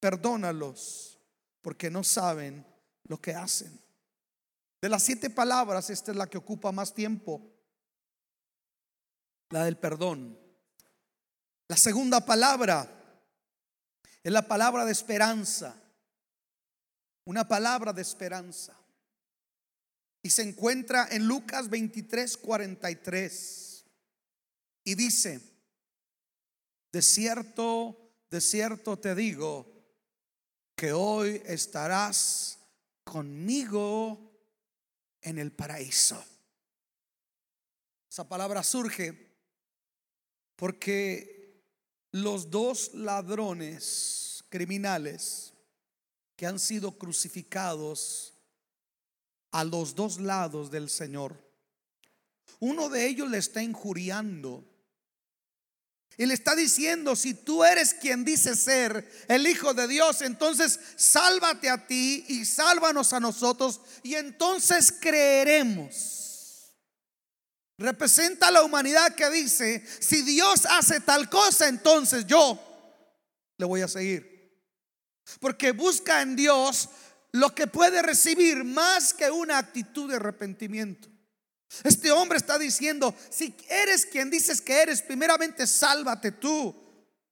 Perdónalos 0.00 1.18
porque 1.62 1.90
no 1.90 2.04
saben 2.04 2.66
lo 3.04 3.20
que 3.20 3.34
hacen. 3.34 3.80
De 4.80 4.88
las 4.88 5.02
siete 5.02 5.30
palabras, 5.30 5.88
esta 5.90 6.10
es 6.10 6.16
la 6.16 6.28
que 6.28 6.38
ocupa 6.38 6.72
más 6.72 6.92
tiempo 6.94 7.50
la 9.50 9.64
del 9.64 9.78
perdón. 9.78 10.38
La 11.68 11.76
segunda 11.76 12.24
palabra 12.26 12.90
es 14.22 14.32
la 14.32 14.46
palabra 14.46 14.84
de 14.84 14.92
esperanza, 14.92 15.74
una 17.24 17.46
palabra 17.48 17.92
de 17.92 18.02
esperanza. 18.02 18.76
Y 20.22 20.30
se 20.30 20.42
encuentra 20.42 21.08
en 21.10 21.26
Lucas 21.26 21.68
23, 21.68 22.36
43. 22.36 23.84
Y 24.84 24.94
dice, 24.94 25.53
de 26.94 27.02
cierto, 27.02 27.98
de 28.30 28.40
cierto 28.40 28.96
te 28.96 29.16
digo, 29.16 29.66
que 30.76 30.92
hoy 30.92 31.42
estarás 31.44 32.60
conmigo 33.02 34.30
en 35.20 35.38
el 35.40 35.50
paraíso. 35.50 36.24
Esa 38.08 38.28
palabra 38.28 38.62
surge 38.62 39.34
porque 40.54 41.64
los 42.12 42.48
dos 42.48 42.94
ladrones 42.94 44.44
criminales 44.48 45.52
que 46.36 46.46
han 46.46 46.60
sido 46.60 46.96
crucificados 46.96 48.34
a 49.50 49.64
los 49.64 49.96
dos 49.96 50.20
lados 50.20 50.70
del 50.70 50.88
Señor, 50.88 51.44
uno 52.60 52.88
de 52.88 53.08
ellos 53.08 53.28
le 53.28 53.38
está 53.38 53.64
injuriando 53.64 54.73
y 56.16 56.26
le 56.26 56.34
está 56.34 56.54
diciendo, 56.54 57.16
si 57.16 57.34
tú 57.34 57.64
eres 57.64 57.94
quien 57.94 58.24
dice 58.24 58.54
ser 58.54 59.08
el 59.28 59.46
Hijo 59.46 59.74
de 59.74 59.88
Dios, 59.88 60.22
entonces 60.22 60.78
sálvate 60.96 61.68
a 61.68 61.86
ti 61.86 62.24
y 62.28 62.44
sálvanos 62.44 63.12
a 63.12 63.20
nosotros 63.20 63.80
y 64.02 64.14
entonces 64.14 64.92
creeremos. 65.00 66.72
Representa 67.76 68.48
a 68.48 68.50
la 68.52 68.62
humanidad 68.62 69.14
que 69.16 69.28
dice, 69.30 69.84
si 69.98 70.22
Dios 70.22 70.66
hace 70.66 71.00
tal 71.00 71.28
cosa, 71.28 71.66
entonces 71.66 72.24
yo 72.26 72.60
le 73.58 73.66
voy 73.66 73.80
a 73.80 73.88
seguir. 73.88 74.32
Porque 75.40 75.72
busca 75.72 76.22
en 76.22 76.36
Dios 76.36 76.88
lo 77.32 77.52
que 77.52 77.66
puede 77.66 78.00
recibir 78.02 78.62
más 78.62 79.12
que 79.12 79.28
una 79.28 79.58
actitud 79.58 80.08
de 80.08 80.16
arrepentimiento. 80.16 81.08
Este 81.82 82.12
hombre 82.12 82.38
está 82.38 82.58
diciendo, 82.58 83.14
si 83.30 83.54
eres 83.68 84.06
quien 84.06 84.30
dices 84.30 84.60
que 84.60 84.82
eres, 84.82 85.02
primeramente 85.02 85.66
sálvate 85.66 86.32
tú 86.32 86.74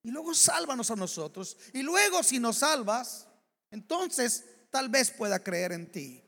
y 0.03 0.11
luego 0.11 0.35
sálvanos 0.35 0.91
a 0.91 0.97
nosotros. 0.97 1.57
Y 1.73 1.83
luego 1.83 2.23
si 2.23 2.39
nos 2.39 2.59
salvas, 2.59 3.27
entonces 3.71 4.45
tal 4.71 4.89
vez 4.89 5.11
pueda 5.11 5.43
creer 5.43 5.73
en 5.73 5.91
ti. 5.91 6.25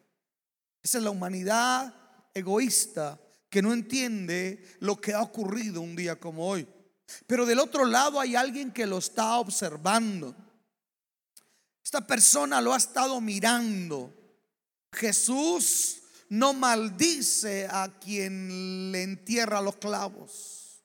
Esa 0.82 0.98
es 0.98 1.04
la 1.04 1.10
humanidad 1.10 1.94
egoísta 2.34 3.18
que 3.48 3.62
no 3.62 3.72
entiende 3.72 4.76
lo 4.80 5.00
que 5.00 5.14
ha 5.14 5.22
ocurrido 5.22 5.80
un 5.80 5.96
día 5.96 6.18
como 6.18 6.46
hoy. 6.46 6.68
Pero 7.26 7.46
del 7.46 7.58
otro 7.58 7.84
lado 7.84 8.20
hay 8.20 8.36
alguien 8.36 8.72
que 8.72 8.86
lo 8.86 8.98
está 8.98 9.38
observando. 9.38 10.34
Esta 11.82 12.06
persona 12.06 12.60
lo 12.60 12.72
ha 12.72 12.76
estado 12.76 13.20
mirando. 13.20 14.12
Jesús 14.92 16.02
no 16.28 16.54
maldice 16.54 17.66
a 17.70 17.98
quien 17.98 18.92
le 18.92 19.02
entierra 19.02 19.60
los 19.60 19.76
clavos. 19.76 20.82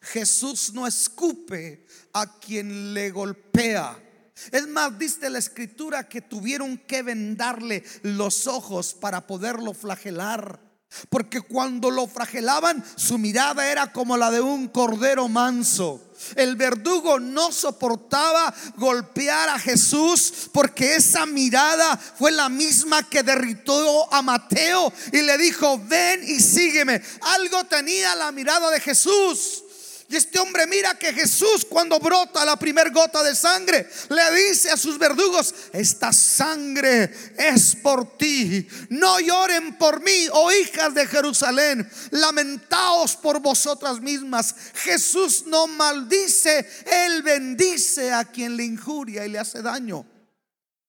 Jesús 0.00 0.72
no 0.72 0.86
escupe 0.86 1.86
a 2.12 2.38
quien 2.38 2.94
le 2.94 3.10
golpea. 3.10 3.98
Es 4.50 4.66
más, 4.66 4.98
dice 4.98 5.28
la 5.28 5.38
escritura 5.38 6.08
que 6.08 6.22
tuvieron 6.22 6.78
que 6.78 7.02
vendarle 7.02 7.84
los 8.02 8.46
ojos 8.46 8.94
para 8.94 9.26
poderlo 9.26 9.74
flagelar. 9.74 10.69
Porque 11.08 11.40
cuando 11.40 11.90
lo 11.90 12.06
flagelaban, 12.06 12.84
su 12.96 13.18
mirada 13.18 13.70
era 13.70 13.92
como 13.92 14.16
la 14.16 14.30
de 14.30 14.40
un 14.40 14.68
cordero 14.68 15.28
manso. 15.28 16.02
El 16.34 16.56
verdugo 16.56 17.18
no 17.18 17.50
soportaba 17.52 18.52
golpear 18.76 19.48
a 19.48 19.58
Jesús 19.58 20.50
porque 20.52 20.96
esa 20.96 21.26
mirada 21.26 21.96
fue 21.96 22.30
la 22.30 22.48
misma 22.48 23.08
que 23.08 23.22
derritó 23.22 24.12
a 24.12 24.20
Mateo 24.20 24.92
y 25.12 25.22
le 25.22 25.38
dijo, 25.38 25.80
ven 25.86 26.22
y 26.26 26.40
sígueme. 26.40 27.00
Algo 27.22 27.64
tenía 27.64 28.14
la 28.14 28.32
mirada 28.32 28.70
de 28.70 28.80
Jesús. 28.80 29.64
Y 30.10 30.16
este 30.16 30.40
hombre 30.40 30.66
mira 30.66 30.98
que 30.98 31.12
Jesús 31.12 31.64
cuando 31.64 32.00
brota 32.00 32.44
la 32.44 32.56
primer 32.56 32.90
gota 32.90 33.22
de 33.22 33.32
sangre 33.32 33.88
le 34.08 34.48
dice 34.48 34.68
a 34.68 34.76
sus 34.76 34.98
verdugos, 34.98 35.54
esta 35.72 36.12
sangre 36.12 37.14
es 37.38 37.76
por 37.76 38.18
ti. 38.18 38.66
No 38.88 39.20
lloren 39.20 39.78
por 39.78 40.02
mí, 40.02 40.26
oh 40.32 40.50
hijas 40.50 40.94
de 40.94 41.06
Jerusalén, 41.06 41.88
lamentaos 42.10 43.14
por 43.14 43.38
vosotras 43.38 44.00
mismas. 44.00 44.52
Jesús 44.74 45.44
no 45.46 45.68
maldice, 45.68 46.68
él 46.86 47.22
bendice 47.22 48.12
a 48.12 48.24
quien 48.24 48.56
le 48.56 48.64
injuria 48.64 49.24
y 49.24 49.28
le 49.28 49.38
hace 49.38 49.62
daño. 49.62 50.04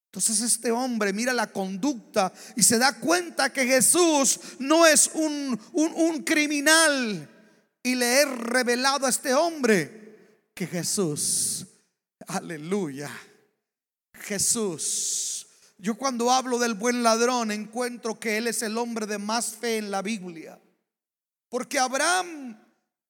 Entonces 0.05 0.41
este 0.41 0.71
hombre 0.71 1.13
mira 1.13 1.31
la 1.31 1.45
conducta 1.45 2.33
y 2.55 2.63
se 2.63 2.79
da 2.79 2.93
cuenta 2.93 3.53
que 3.53 3.67
Jesús 3.67 4.39
no 4.57 4.87
es 4.87 5.11
un, 5.13 5.61
un, 5.73 5.93
un 5.93 6.23
criminal 6.23 7.29
y 7.83 7.95
le 7.95 8.21
he 8.21 8.25
revelado 8.25 9.05
a 9.05 9.09
este 9.09 9.33
hombre 9.33 10.49
que 10.53 10.67
Jesús, 10.67 11.65
aleluya, 12.27 13.09
Jesús. 14.13 15.47
Yo 15.77 15.95
cuando 15.95 16.29
hablo 16.29 16.59
del 16.59 16.75
buen 16.75 17.01
ladrón 17.01 17.51
encuentro 17.51 18.19
que 18.19 18.37
él 18.37 18.47
es 18.47 18.61
el 18.61 18.77
hombre 18.77 19.07
de 19.07 19.17
más 19.17 19.55
fe 19.55 19.77
en 19.77 19.89
la 19.89 20.01
Biblia. 20.01 20.59
Porque 21.49 21.79
Abraham 21.79 22.57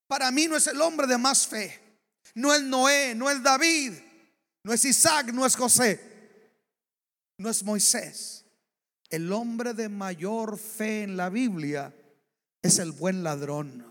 para 0.08 0.32
mí 0.32 0.48
no 0.48 0.56
es 0.56 0.68
el 0.68 0.82
hombre 0.82 1.08
de 1.08 1.18
más 1.18 1.48
fe. 1.48 1.80
No 2.34 2.54
es 2.54 2.64
Noé, 2.64 3.14
no 3.16 3.30
es 3.30 3.44
David, 3.44 3.94
no 4.64 4.74
es 4.74 4.86
Isaac, 4.86 5.34
no 5.34 5.46
es 5.46 5.56
José, 5.56 6.00
no 7.38 7.50
es 7.50 7.64
Moisés. 7.64 8.46
El 9.10 9.32
hombre 9.34 9.74
de 9.74 9.90
mayor 9.90 10.58
fe 10.58 11.04
en 11.04 11.18
la 11.18 11.30
Biblia 11.30 11.94
es 12.62 12.80
el 12.80 12.92
buen 12.94 13.24
ladrón. 13.24 13.91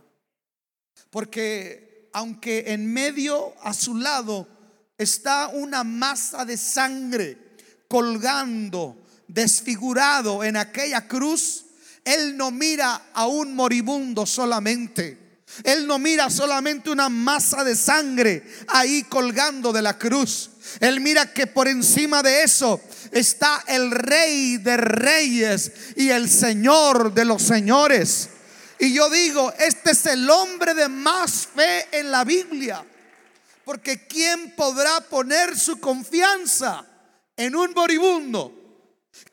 Porque 1.08 2.10
aunque 2.12 2.64
en 2.72 2.92
medio 2.92 3.54
a 3.62 3.72
su 3.72 3.96
lado 3.96 4.48
está 4.98 5.48
una 5.48 5.84
masa 5.84 6.44
de 6.44 6.56
sangre 6.56 7.38
colgando, 7.88 9.02
desfigurado 9.26 10.44
en 10.44 10.56
aquella 10.56 11.06
cruz, 11.06 11.64
Él 12.04 12.36
no 12.36 12.50
mira 12.50 13.10
a 13.14 13.26
un 13.26 13.54
moribundo 13.54 14.26
solamente. 14.26 15.18
Él 15.64 15.86
no 15.86 15.98
mira 15.98 16.30
solamente 16.30 16.90
una 16.90 17.08
masa 17.08 17.64
de 17.64 17.74
sangre 17.74 18.44
ahí 18.68 19.02
colgando 19.04 19.72
de 19.72 19.82
la 19.82 19.98
cruz. 19.98 20.50
Él 20.78 21.00
mira 21.00 21.32
que 21.32 21.46
por 21.46 21.66
encima 21.66 22.22
de 22.22 22.44
eso 22.44 22.80
está 23.10 23.64
el 23.66 23.90
rey 23.90 24.58
de 24.58 24.76
reyes 24.76 25.72
y 25.96 26.10
el 26.10 26.28
señor 26.30 27.12
de 27.14 27.24
los 27.24 27.42
señores. 27.42 28.28
Y 28.80 28.94
yo 28.94 29.10
digo, 29.10 29.52
este 29.58 29.90
es 29.90 30.06
el 30.06 30.28
hombre 30.30 30.72
de 30.72 30.88
más 30.88 31.46
fe 31.54 31.86
en 31.92 32.10
la 32.10 32.24
Biblia. 32.24 32.82
Porque 33.62 34.06
¿quién 34.06 34.54
podrá 34.56 35.02
poner 35.02 35.56
su 35.56 35.78
confianza 35.78 36.86
en 37.36 37.54
un 37.54 37.74
moribundo? 37.74 38.54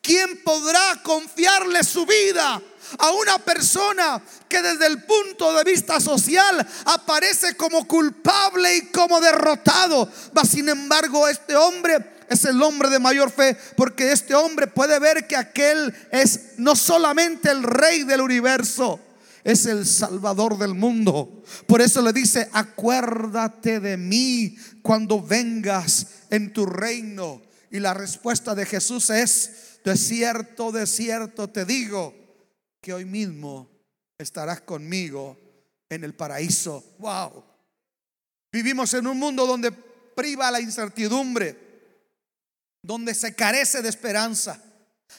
¿Quién 0.01 0.43
podrá 0.43 1.01
confiarle 1.01 1.81
su 1.85 2.05
vida 2.05 2.61
a 2.99 3.11
una 3.11 3.39
persona 3.39 4.21
que 4.49 4.61
desde 4.61 4.85
el 4.85 5.03
punto 5.03 5.53
de 5.53 5.63
vista 5.63 6.01
social 6.01 6.67
aparece 6.83 7.55
como 7.55 7.87
culpable 7.87 8.75
y 8.75 8.81
como 8.87 9.21
derrotado? 9.21 10.11
Va, 10.37 10.43
sin 10.43 10.67
embargo, 10.67 11.25
este 11.25 11.55
hombre 11.55 12.17
es 12.27 12.43
el 12.43 12.61
hombre 12.61 12.89
de 12.89 12.99
mayor 12.99 13.31
fe, 13.31 13.57
porque 13.77 14.11
este 14.11 14.35
hombre 14.35 14.67
puede 14.67 14.99
ver 14.99 15.25
que 15.25 15.37
aquel 15.37 15.95
es 16.11 16.57
no 16.57 16.75
solamente 16.75 17.49
el 17.49 17.63
rey 17.63 18.03
del 18.03 18.19
universo, 18.19 18.99
es 19.47 19.65
el 19.65 19.85
Salvador 19.85 20.57
del 20.57 20.73
mundo. 20.73 21.41
Por 21.67 21.81
eso 21.81 22.01
le 22.01 22.11
dice, 22.11 22.49
acuérdate 22.51 23.79
de 23.79 23.95
mí 23.95 24.57
cuando 24.81 25.21
vengas 25.21 26.25
en 26.29 26.51
tu 26.51 26.65
reino. 26.65 27.41
Y 27.71 27.79
la 27.79 27.93
respuesta 27.93 28.53
de 28.53 28.65
Jesús 28.65 29.09
es, 29.09 29.79
de 29.85 29.95
cierto, 29.95 30.73
de 30.73 30.85
cierto 30.85 31.47
te 31.47 31.63
digo, 31.63 32.13
que 32.81 32.93
hoy 32.93 33.05
mismo 33.05 33.69
estarás 34.17 34.59
conmigo 34.59 35.37
en 35.87 36.03
el 36.03 36.13
paraíso. 36.13 36.83
Wow. 36.99 37.41
Vivimos 38.51 38.93
en 38.95 39.07
un 39.07 39.17
mundo 39.17 39.47
donde 39.47 39.71
priva 39.71 40.51
la 40.51 40.59
incertidumbre, 40.59 41.57
donde 42.81 43.15
se 43.15 43.33
carece 43.33 43.81
de 43.81 43.87
esperanza. 43.87 44.61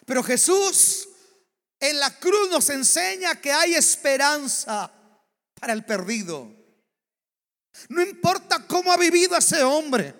Pero 0.04 0.22
Jesús 0.22 1.07
en 1.80 2.00
la 2.00 2.10
cruz 2.18 2.50
nos 2.50 2.68
enseña 2.70 3.40
que 3.40 3.52
hay 3.52 3.74
esperanza 3.74 4.90
para 5.60 5.72
el 5.72 5.84
perdido. 5.84 6.50
No 7.88 8.02
importa 8.02 8.66
cómo 8.66 8.92
ha 8.92 8.96
vivido 8.96 9.36
ese 9.36 9.62
hombre. 9.62 10.14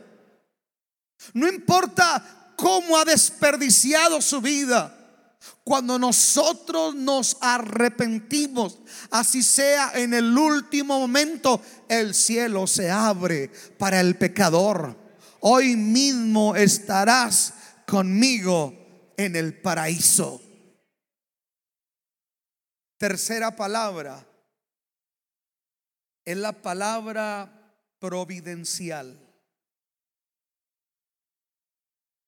No 1.33 1.49
importa 1.49 2.53
cómo 2.57 2.97
ha 2.97 3.05
desperdiciado 3.05 4.21
su 4.21 4.41
vida. 4.41 4.95
Cuando 5.65 5.99
nosotros 5.99 6.95
nos 6.95 7.37
arrepentimos, 7.41 8.79
así 9.11 9.43
sea 9.43 9.93
en 9.95 10.15
el 10.15 10.37
último 10.37 10.99
momento, 10.99 11.61
el 11.89 12.15
cielo 12.15 12.67
se 12.67 12.91
abre 12.91 13.51
para 13.79 14.01
el 14.01 14.17
pecador. 14.17 14.97
Hoy 15.41 15.77
mismo 15.77 16.57
estarás 16.57 17.55
conmigo 17.87 18.75
en 19.17 19.37
el 19.37 19.61
paraíso. 19.61 20.48
Tercera 22.99 23.57
palabra 23.57 24.27
es 26.25 26.37
la 26.37 26.53
palabra 26.53 27.51
providencial. 27.99 29.29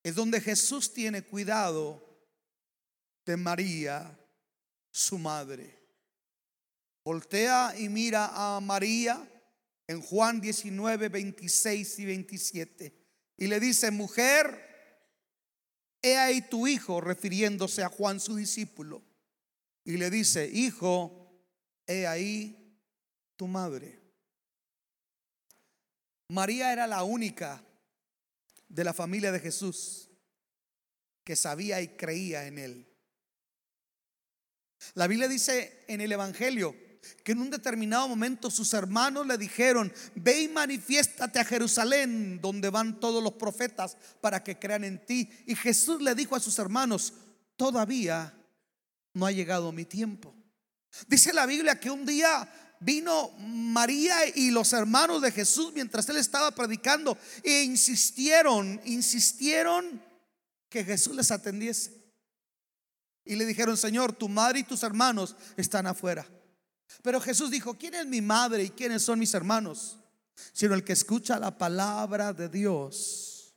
es 0.03 0.15
donde 0.15 0.41
Jesús 0.41 0.93
tiene 0.93 1.23
cuidado 1.23 2.03
de 3.27 3.37
María, 3.37 4.19
su 4.91 5.19
madre. 5.19 5.79
Voltea 7.05 7.75
y 7.79 7.89
mira 7.89 8.31
a 8.35 8.61
María 8.61 9.29
en 9.87 10.01
Juan 10.01 10.41
19, 10.41 11.09
26 11.09 11.99
y 11.99 12.05
27. 12.07 12.95
Y 13.37 13.47
le 13.47 13.61
dice, 13.61 13.91
mujer, 13.91 14.69
he 16.03 16.17
ahí 16.17 16.43
tu 16.43 16.67
hijo, 16.67 17.01
refiriéndose 17.01 17.83
a 17.83 17.89
Juan 17.89 18.21
su 18.21 18.37
discípulo. 18.37 19.03
Y 19.90 19.96
le 19.96 20.09
dice, 20.09 20.48
hijo, 20.48 21.35
he 21.85 22.07
ahí 22.07 22.79
tu 23.35 23.48
madre. 23.48 24.00
María 26.29 26.72
era 26.72 26.87
la 26.87 27.03
única 27.03 27.61
de 28.68 28.85
la 28.85 28.94
familia 28.94 29.33
de 29.33 29.40
Jesús 29.40 30.09
que 31.24 31.35
sabía 31.35 31.81
y 31.81 31.88
creía 31.88 32.46
en 32.46 32.59
él. 32.59 32.88
La 34.94 35.09
Biblia 35.09 35.26
dice 35.26 35.85
en 35.88 36.00
el 36.00 36.12
Evangelio 36.12 36.76
que 37.24 37.33
en 37.33 37.40
un 37.40 37.50
determinado 37.50 38.07
momento 38.07 38.48
sus 38.48 38.72
hermanos 38.72 39.26
le 39.26 39.37
dijeron, 39.38 39.92
ve 40.14 40.42
y 40.42 40.48
manifiéstate 40.48 41.40
a 41.40 41.44
Jerusalén, 41.44 42.40
donde 42.40 42.70
van 42.70 43.00
todos 43.00 43.24
los 43.24 43.33
profetas 43.33 43.96
para 44.20 44.44
que 44.44 44.57
crean 44.57 44.85
en 44.85 45.05
ti. 45.05 45.29
Y 45.46 45.57
Jesús 45.57 46.00
le 46.00 46.14
dijo 46.14 46.37
a 46.37 46.40
sus 46.40 46.61
hermanos, 46.61 47.12
todavía 47.57 48.39
no 49.14 49.27
ha 49.27 49.33
llegado 49.33 49.73
mi 49.73 49.85
tiempo. 49.85 50.35
Dice 51.07 51.33
la 51.33 51.46
Biblia 51.46 51.79
que 51.79 51.90
un 51.90 52.05
día 52.05 52.49
vino 52.81 53.31
María 53.38 54.27
y 54.35 54.51
los 54.51 54.73
hermanos 54.73 55.23
de 55.23 55.31
Jesús 55.31 55.73
mientras 55.75 56.09
él 56.09 56.16
estaba 56.16 56.51
predicando 56.51 57.16
e 57.42 57.62
insistieron, 57.62 58.81
insistieron 58.85 60.03
que 60.68 60.85
Jesús 60.85 61.14
les 61.14 61.31
atendiese. 61.31 62.01
Y 63.25 63.37
le 63.37 63.44
dijeron, 63.44 63.77
Señor, 63.77 64.12
tu 64.12 64.29
madre 64.29 64.61
y 64.61 64.64
tus 64.64 64.83
hermanos 64.83 65.37
están 65.57 65.87
afuera. 65.87 66.27
Pero 67.03 67.20
Jesús 67.20 67.51
dijo, 67.51 67.75
¿quién 67.75 67.94
es 67.94 68.07
mi 68.07 68.20
madre 68.20 68.64
y 68.64 68.70
quiénes 68.70 69.03
son 69.03 69.18
mis 69.18 69.35
hermanos? 69.35 69.99
Sino 70.53 70.75
el 70.75 70.83
que 70.83 70.94
escucha 70.94 71.38
la 71.38 71.57
palabra 71.57 72.33
de 72.33 72.49
Dios 72.49 73.55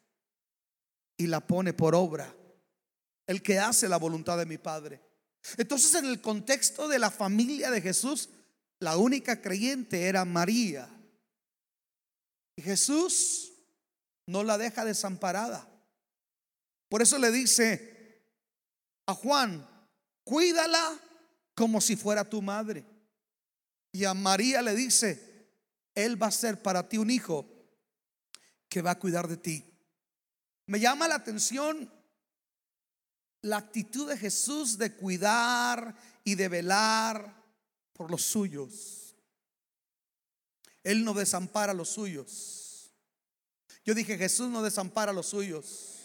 y 1.17 1.27
la 1.27 1.39
pone 1.39 1.73
por 1.73 1.95
obra. 1.95 2.35
El 3.25 3.41
que 3.41 3.57
hace 3.57 3.87
la 3.87 3.97
voluntad 3.97 4.37
de 4.37 4.45
mi 4.45 4.57
Padre. 4.57 5.01
Entonces 5.57 5.93
en 5.95 6.05
el 6.05 6.21
contexto 6.21 6.87
de 6.87 6.99
la 6.99 7.11
familia 7.11 7.69
de 7.69 7.81
Jesús, 7.81 8.29
la 8.79 8.97
única 8.97 9.41
creyente 9.41 10.07
era 10.07 10.25
María. 10.25 10.89
Y 12.55 12.61
Jesús 12.61 13.53
no 14.25 14.43
la 14.43 14.57
deja 14.57 14.85
desamparada. 14.85 15.67
Por 16.89 17.01
eso 17.01 17.17
le 17.17 17.31
dice 17.31 18.21
a 19.05 19.13
Juan, 19.13 19.67
cuídala 20.23 20.99
como 21.55 21.81
si 21.81 21.95
fuera 21.95 22.29
tu 22.29 22.41
madre. 22.41 22.85
Y 23.91 24.05
a 24.05 24.13
María 24.13 24.61
le 24.61 24.75
dice, 24.75 25.49
Él 25.93 26.21
va 26.21 26.27
a 26.27 26.31
ser 26.31 26.61
para 26.61 26.87
ti 26.87 26.97
un 26.97 27.11
hijo 27.11 27.47
que 28.69 28.81
va 28.81 28.91
a 28.91 28.99
cuidar 28.99 29.27
de 29.27 29.37
ti. 29.37 29.65
Me 30.65 30.79
llama 30.79 31.07
la 31.07 31.15
atención 31.15 31.91
la 33.43 33.57
actitud 33.57 34.09
de 34.09 34.17
Jesús 34.17 34.77
de 34.77 34.93
cuidar 34.93 35.95
y 36.23 36.35
de 36.35 36.47
velar 36.47 37.43
por 37.91 38.09
los 38.09 38.23
suyos. 38.23 39.15
Él 40.81 41.03
no 41.03 41.13
desampara 41.13 41.73
a 41.73 41.75
los 41.75 41.89
suyos. 41.89 42.91
Yo 43.85 43.93
dije, 43.93 44.17
Jesús 44.17 44.49
no 44.49 44.63
desampara 44.63 45.11
a 45.11 45.13
los 45.13 45.27
suyos. 45.27 45.99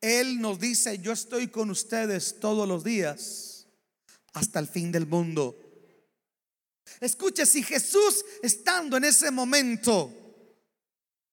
Él 0.00 0.40
nos 0.40 0.60
dice, 0.60 0.98
yo 0.98 1.12
estoy 1.12 1.48
con 1.48 1.68
ustedes 1.70 2.38
todos 2.38 2.68
los 2.68 2.84
días 2.84 3.66
hasta 4.32 4.60
el 4.60 4.68
fin 4.68 4.92
del 4.92 5.06
mundo. 5.06 5.58
Escuche, 7.00 7.44
si 7.44 7.64
Jesús 7.64 8.24
estando 8.42 8.96
en 8.96 9.04
ese 9.04 9.32
momento 9.32 10.12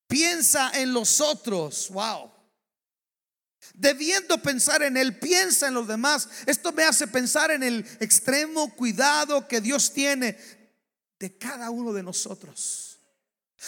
piensa 0.08 0.71
en 0.73 0.91
los 0.91 1.21
otros, 1.21 1.89
wow. 1.91 2.32
Debiendo 3.73 4.41
pensar 4.41 4.84
en 4.84 4.97
Él, 4.97 5.17
piensa 5.17 5.67
en 5.67 5.73
los 5.73 5.88
demás. 5.88 6.30
Esto 6.45 6.71
me 6.71 6.84
hace 6.84 7.08
pensar 7.08 7.52
en 7.52 7.63
el 7.63 7.86
extremo 7.99 8.73
cuidado 8.76 9.47
que 9.47 9.62
Dios 9.62 9.93
tiene 9.93 10.38
de 11.19 11.38
cada 11.38 11.69
uno 11.69 11.93
de 11.93 12.04
nosotros. 12.04 12.99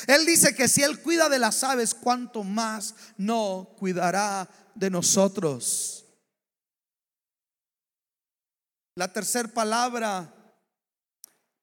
Él 0.08 0.26
dice 0.26 0.54
que 0.54 0.68
si 0.68 0.84
Él 0.84 1.02
cuida 1.02 1.30
de 1.30 1.40
las 1.40 1.64
aves, 1.64 1.94
cuánto 1.94 2.44
más 2.44 2.96
no 3.18 3.76
cuidará 3.80 4.50
de 4.76 4.90
nosotros. 4.90 6.06
La 8.96 9.12
tercera 9.12 9.50
palabra 9.50 10.36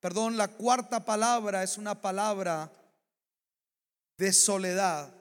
Perdón, 0.02 0.36
la 0.36 0.48
cuarta 0.48 1.04
palabra 1.04 1.62
es 1.62 1.78
una 1.78 2.00
palabra 2.00 2.72
de 4.18 4.32
soledad 4.32 5.14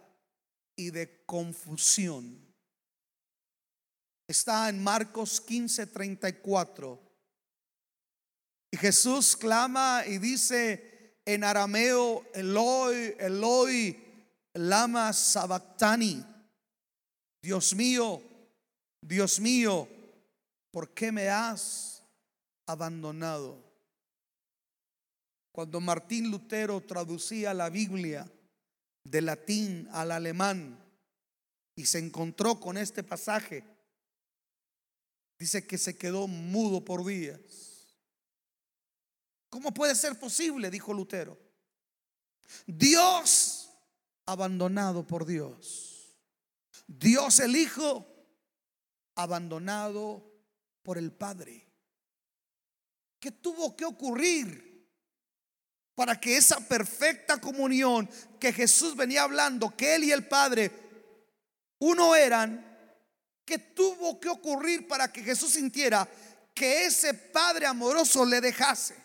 y 0.75 0.89
de 0.89 1.23
confusión. 1.27 2.40
Está 4.31 4.69
en 4.69 4.81
Marcos 4.81 5.41
15, 5.41 5.87
34. 5.87 6.97
Y 8.71 8.77
Jesús 8.77 9.35
clama 9.35 10.03
y 10.07 10.19
dice 10.19 11.19
en 11.25 11.43
arameo, 11.43 12.23
Eloi, 12.33 13.13
Eloi, 13.19 14.01
lama 14.53 15.11
sabactani. 15.11 16.25
Dios 17.43 17.75
mío, 17.75 18.23
Dios 19.01 19.37
mío, 19.41 19.89
¿por 20.71 20.93
qué 20.93 21.11
me 21.11 21.27
has 21.27 22.01
abandonado? 22.67 23.61
Cuando 25.51 25.81
Martín 25.81 26.31
Lutero 26.31 26.79
traducía 26.79 27.53
la 27.53 27.69
Biblia 27.69 28.31
de 29.03 29.21
latín 29.21 29.89
al 29.91 30.13
alemán 30.13 30.79
y 31.75 31.85
se 31.85 31.99
encontró 31.99 32.61
con 32.61 32.77
este 32.77 33.03
pasaje, 33.03 33.70
dice 35.41 35.65
que 35.65 35.79
se 35.79 35.97
quedó 35.97 36.27
mudo 36.27 36.85
por 36.85 37.03
días. 37.03 37.97
¿Cómo 39.49 39.73
puede 39.73 39.95
ser 39.95 40.19
posible? 40.19 40.69
dijo 40.69 40.93
Lutero. 40.93 41.35
Dios 42.67 43.71
abandonado 44.27 45.07
por 45.07 45.25
Dios. 45.25 46.15
Dios 46.85 47.39
el 47.39 47.55
Hijo 47.55 48.05
abandonado 49.15 50.31
por 50.83 50.99
el 50.99 51.11
Padre. 51.11 51.67
¿Qué 53.19 53.31
tuvo 53.31 53.75
que 53.75 53.85
ocurrir? 53.85 54.69
para 55.93 56.19
que 56.19 56.35
esa 56.35 56.59
perfecta 56.61 57.39
comunión 57.39 58.09
que 58.39 58.51
Jesús 58.51 58.95
venía 58.95 59.21
hablando, 59.21 59.75
que 59.75 59.93
Él 59.93 60.05
y 60.05 60.11
el 60.11 60.25
Padre 60.25 60.71
uno 61.77 62.15
eran, 62.15 62.70
que 63.45 63.57
tuvo 63.57 64.19
que 64.19 64.29
ocurrir 64.29 64.87
para 64.87 65.11
que 65.11 65.23
Jesús 65.23 65.51
sintiera 65.51 66.07
que 66.53 66.85
ese 66.85 67.13
Padre 67.13 67.65
amoroso 67.65 68.25
le 68.25 68.41
dejase. 68.41 68.95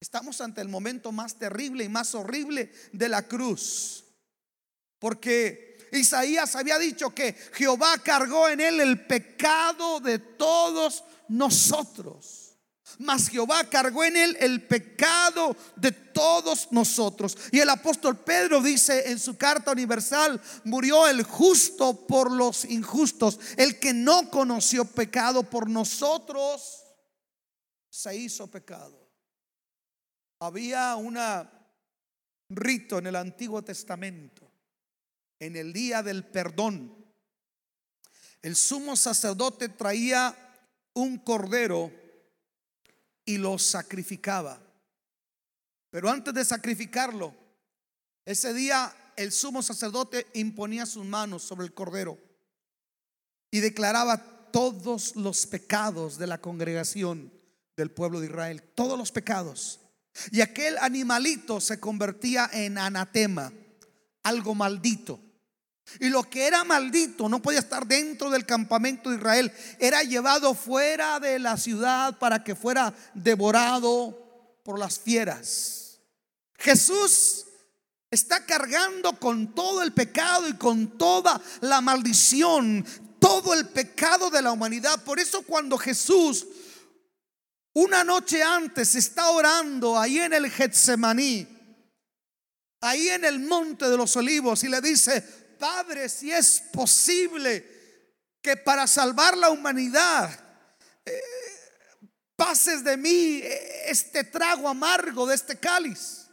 Estamos 0.00 0.40
ante 0.40 0.60
el 0.60 0.68
momento 0.68 1.12
más 1.12 1.38
terrible 1.38 1.84
y 1.84 1.88
más 1.88 2.14
horrible 2.14 2.72
de 2.92 3.08
la 3.08 3.28
cruz. 3.28 4.04
Porque 4.98 5.88
Isaías 5.92 6.56
había 6.56 6.78
dicho 6.78 7.14
que 7.14 7.34
Jehová 7.52 7.98
cargó 7.98 8.48
en 8.48 8.60
él 8.60 8.80
el 8.80 9.06
pecado 9.06 10.00
de 10.00 10.18
todos 10.18 11.04
nosotros. 11.28 12.39
Mas 12.98 13.28
Jehová 13.28 13.64
cargó 13.64 14.04
en 14.04 14.16
él 14.16 14.36
el 14.40 14.66
pecado 14.66 15.56
de 15.76 15.92
todos 15.92 16.68
nosotros. 16.70 17.36
Y 17.52 17.60
el 17.60 17.68
apóstol 17.68 18.18
Pedro 18.18 18.60
dice 18.60 19.10
en 19.10 19.18
su 19.18 19.36
carta 19.36 19.72
universal, 19.72 20.40
murió 20.64 21.06
el 21.06 21.22
justo 21.22 22.06
por 22.06 22.30
los 22.30 22.64
injustos, 22.64 23.38
el 23.56 23.78
que 23.78 23.92
no 23.92 24.30
conoció 24.30 24.84
pecado 24.84 25.42
por 25.42 25.68
nosotros, 25.68 26.84
se 27.88 28.16
hizo 28.16 28.46
pecado. 28.48 29.10
Había 30.40 30.96
un 30.96 31.18
rito 32.48 32.98
en 32.98 33.06
el 33.06 33.16
Antiguo 33.16 33.62
Testamento, 33.62 34.50
en 35.38 35.56
el 35.56 35.72
día 35.72 36.02
del 36.02 36.24
perdón. 36.24 36.96
El 38.42 38.56
sumo 38.56 38.96
sacerdote 38.96 39.68
traía 39.68 40.34
un 40.94 41.18
cordero 41.18 41.92
y 43.30 43.38
lo 43.38 43.60
sacrificaba. 43.60 44.60
Pero 45.90 46.10
antes 46.10 46.34
de 46.34 46.44
sacrificarlo, 46.44 47.32
ese 48.24 48.52
día 48.52 48.92
el 49.14 49.30
sumo 49.30 49.62
sacerdote 49.62 50.26
imponía 50.34 50.84
sus 50.84 51.04
manos 51.04 51.44
sobre 51.44 51.64
el 51.64 51.72
cordero 51.72 52.18
y 53.52 53.60
declaraba 53.60 54.50
todos 54.50 55.14
los 55.14 55.46
pecados 55.46 56.18
de 56.18 56.26
la 56.26 56.40
congregación 56.40 57.32
del 57.76 57.92
pueblo 57.92 58.18
de 58.18 58.26
Israel, 58.26 58.62
todos 58.74 58.98
los 58.98 59.12
pecados. 59.12 59.78
Y 60.32 60.40
aquel 60.40 60.76
animalito 60.78 61.60
se 61.60 61.78
convertía 61.78 62.50
en 62.52 62.78
anatema, 62.78 63.52
algo 64.24 64.56
maldito. 64.56 65.20
Y 65.98 66.08
lo 66.08 66.22
que 66.22 66.46
era 66.46 66.64
maldito 66.64 67.28
no 67.28 67.42
podía 67.42 67.58
estar 67.58 67.86
dentro 67.86 68.30
del 68.30 68.46
campamento 68.46 69.10
de 69.10 69.16
Israel. 69.16 69.52
Era 69.78 70.02
llevado 70.02 70.54
fuera 70.54 71.18
de 71.18 71.38
la 71.38 71.56
ciudad 71.56 72.18
para 72.18 72.44
que 72.44 72.54
fuera 72.54 72.94
devorado 73.14 74.60
por 74.64 74.78
las 74.78 74.98
fieras. 74.98 76.00
Jesús 76.58 77.46
está 78.10 78.44
cargando 78.46 79.18
con 79.18 79.54
todo 79.54 79.82
el 79.82 79.92
pecado 79.92 80.48
y 80.48 80.54
con 80.54 80.98
toda 80.98 81.40
la 81.60 81.80
maldición, 81.80 82.84
todo 83.18 83.54
el 83.54 83.68
pecado 83.68 84.30
de 84.30 84.42
la 84.42 84.52
humanidad. 84.52 85.02
Por 85.02 85.18
eso 85.18 85.42
cuando 85.42 85.76
Jesús 85.76 86.46
una 87.72 88.02
noche 88.02 88.42
antes 88.42 88.96
está 88.96 89.30
orando 89.30 89.98
ahí 89.98 90.18
en 90.18 90.32
el 90.32 90.50
Getsemaní, 90.50 91.46
ahí 92.80 93.08
en 93.08 93.24
el 93.24 93.38
monte 93.38 93.88
de 93.88 93.96
los 93.96 94.16
olivos 94.16 94.64
y 94.64 94.68
le 94.68 94.80
dice, 94.80 95.24
Padre, 95.60 96.08
si 96.08 96.32
es 96.32 96.60
posible 96.72 97.64
que 98.42 98.56
para 98.56 98.88
salvar 98.88 99.36
la 99.36 99.50
humanidad 99.50 100.30
eh, 101.04 101.20
pases 102.34 102.82
de 102.82 102.96
mí 102.96 103.42
este 103.84 104.24
trago 104.24 104.68
amargo 104.68 105.26
de 105.26 105.34
este 105.34 105.58
cáliz. 105.58 106.26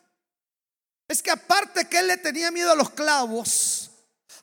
Es 1.08 1.22
que 1.22 1.32
aparte 1.32 1.88
que 1.88 2.00
él 2.00 2.08
le 2.08 2.18
tenía 2.18 2.50
miedo 2.50 2.72
a 2.72 2.76
los 2.76 2.90
clavos, 2.92 3.87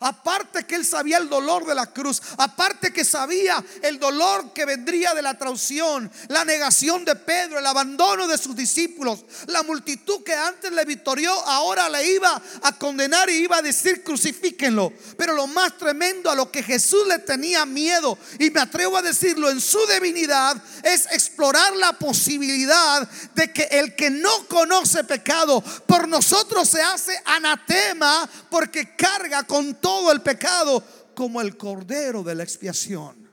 Aparte 0.04 0.64
que 0.64 0.74
él 0.74 0.84
sabía 0.84 1.16
el 1.16 1.30
dolor 1.30 1.64
de 1.64 1.74
la 1.74 1.86
cruz, 1.86 2.20
aparte 2.36 2.92
que 2.92 3.06
sabía 3.06 3.64
el 3.80 3.98
dolor 3.98 4.52
que 4.52 4.66
vendría 4.66 5.14
de 5.14 5.22
la 5.22 5.38
traición, 5.38 6.12
la 6.28 6.44
negación 6.44 7.06
de 7.06 7.16
Pedro, 7.16 7.58
el 7.58 7.64
abandono 7.64 8.26
de 8.26 8.36
sus 8.36 8.54
discípulos, 8.54 9.24
la 9.46 9.62
multitud 9.62 10.22
que 10.22 10.34
antes 10.34 10.70
le 10.72 10.84
victorió, 10.84 11.32
ahora 11.46 11.88
le 11.88 12.06
iba 12.06 12.42
a 12.64 12.78
condenar 12.78 13.30
y 13.30 13.44
iba 13.44 13.56
a 13.56 13.62
decir 13.62 14.04
crucifíquenlo. 14.04 14.92
Pero 15.16 15.32
lo 15.32 15.46
más 15.46 15.78
tremendo 15.78 16.30
a 16.30 16.34
lo 16.34 16.50
que 16.50 16.62
Jesús 16.62 17.06
le 17.08 17.20
tenía 17.20 17.64
miedo, 17.64 18.18
y 18.38 18.50
me 18.50 18.60
atrevo 18.60 18.98
a 18.98 19.02
decirlo 19.02 19.48
en 19.48 19.58
su 19.58 19.78
divinidad, 19.86 20.54
es 20.82 21.06
explorar 21.12 21.74
la 21.76 21.94
posibilidad 21.94 23.08
de 23.34 23.50
que 23.54 23.62
el 23.70 23.94
que 23.94 24.10
no 24.10 24.46
conoce 24.48 25.02
pecado 25.04 25.64
por 25.86 26.06
nosotros 26.08 26.68
se 26.68 26.82
hace 26.82 27.18
anatema 27.24 28.28
porque 28.50 28.94
carga 28.96 29.44
con 29.44 29.74
todo 29.76 29.93
el 30.12 30.22
pecado 30.22 30.82
como 31.14 31.40
el 31.40 31.56
cordero 31.56 32.22
de 32.22 32.34
la 32.34 32.42
expiación. 32.42 33.24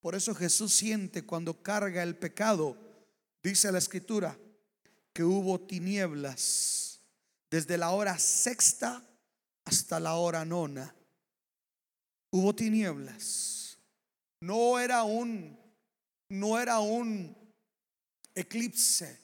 Por 0.00 0.14
eso 0.14 0.34
Jesús 0.34 0.72
siente 0.74 1.26
cuando 1.26 1.62
carga 1.62 2.02
el 2.02 2.16
pecado, 2.16 2.76
dice 3.42 3.70
la 3.72 3.78
escritura, 3.78 4.38
que 5.12 5.24
hubo 5.24 5.60
tinieblas 5.60 7.00
desde 7.50 7.76
la 7.76 7.90
hora 7.90 8.18
sexta 8.18 9.02
hasta 9.64 9.98
la 9.98 10.14
hora 10.14 10.44
nona. 10.44 10.94
Hubo 12.30 12.54
tinieblas. 12.54 13.78
No 14.40 14.78
era 14.78 15.02
un 15.02 15.58
no 16.30 16.58
era 16.60 16.78
un 16.78 17.36
eclipse. 18.34 19.18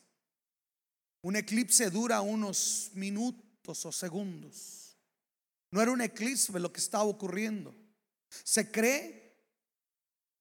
Un 1.22 1.36
eclipse 1.36 1.90
dura 1.90 2.20
unos 2.20 2.90
minutos 2.94 3.42
o 3.66 3.92
segundos. 3.92 4.96
No 5.70 5.80
era 5.80 5.90
un 5.90 6.00
eclipse 6.00 6.52
lo 6.60 6.72
que 6.72 6.80
estaba 6.80 7.04
ocurriendo. 7.04 7.74
Se 8.44 8.70
cree, 8.70 9.36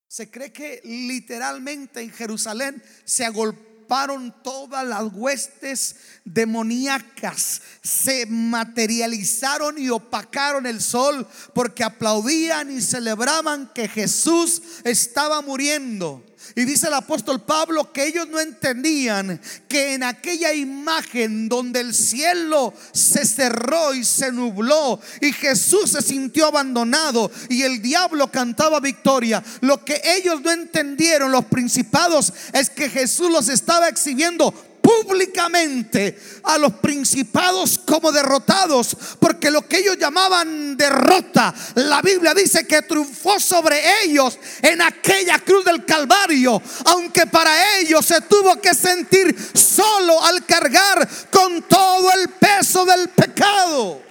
se 0.07 0.29
cree 0.29 0.51
que 0.51 0.81
literalmente 0.83 2.01
en 2.01 2.11
Jerusalén 2.11 2.83
se 3.05 3.25
agolparon 3.25 4.43
todas 4.43 4.85
las 4.85 5.11
huestes 5.13 5.95
demoníacas, 6.25 7.61
se 7.81 8.25
materializaron 8.25 9.77
y 9.77 9.89
opacaron 9.89 10.65
el 10.65 10.81
sol 10.81 11.27
porque 11.53 11.83
aplaudían 11.83 12.71
y 12.71 12.81
celebraban 12.81 13.71
que 13.73 13.87
Jesús 13.87 14.61
estaba 14.83 15.41
muriendo. 15.41 16.23
Y 16.55 16.65
dice 16.65 16.87
el 16.87 16.93
apóstol 16.93 17.41
Pablo 17.41 17.91
que 17.91 18.05
ellos 18.05 18.27
no 18.27 18.39
entendían 18.39 19.39
que 19.67 19.93
en 19.93 20.03
aquella 20.03 20.53
imagen 20.53 21.49
donde 21.49 21.79
el 21.79 21.93
cielo 21.93 22.73
se 22.91 23.25
cerró 23.25 23.93
y 23.93 24.03
se 24.03 24.31
nubló 24.31 24.99
y 25.21 25.31
Jesús 25.31 25.91
se 25.91 26.01
sintió 26.01 26.47
abandonado 26.47 27.31
y 27.49 27.63
el 27.63 27.81
diablo 27.81 28.31
cantaba 28.31 28.79
victoria, 28.79 29.43
lo 29.61 29.83
que 29.83 30.01
ellos 30.03 30.41
no 30.41 30.51
entendieron, 30.51 31.31
los 31.31 31.45
principados, 31.45 32.33
es 32.53 32.69
que 32.69 32.89
Jesús 32.89 33.31
los 33.31 33.49
estaba 33.49 33.87
exhibiendo 33.87 34.53
públicamente 34.83 36.19
a 36.43 36.57
los 36.57 36.73
principados 36.73 37.79
como 37.79 38.11
derrotados, 38.11 38.97
porque 39.17 39.49
lo 39.49 39.65
que 39.65 39.77
ellos 39.77 39.97
llamaban 39.97 40.75
derrota, 40.75 41.53
la 41.75 42.01
Biblia 42.01 42.33
dice 42.33 42.67
que 42.67 42.81
triunfó 42.81 43.39
sobre 43.39 44.03
ellos 44.03 44.37
en 44.61 44.81
aquella 44.81 45.39
cruz 45.39 45.63
del 45.63 45.85
Calvario, 45.85 46.61
aunque 46.85 47.25
para 47.27 47.79
ellos 47.79 48.05
se 48.05 48.19
tuvo 48.21 48.59
que 48.59 48.73
sentir 48.73 49.33
solo 49.55 50.21
al 50.21 50.45
cargar 50.45 51.07
con 51.31 51.61
todo 51.63 52.11
el 52.11 52.27
peso 52.31 52.83
del 52.83 53.07
pecado. 53.07 54.01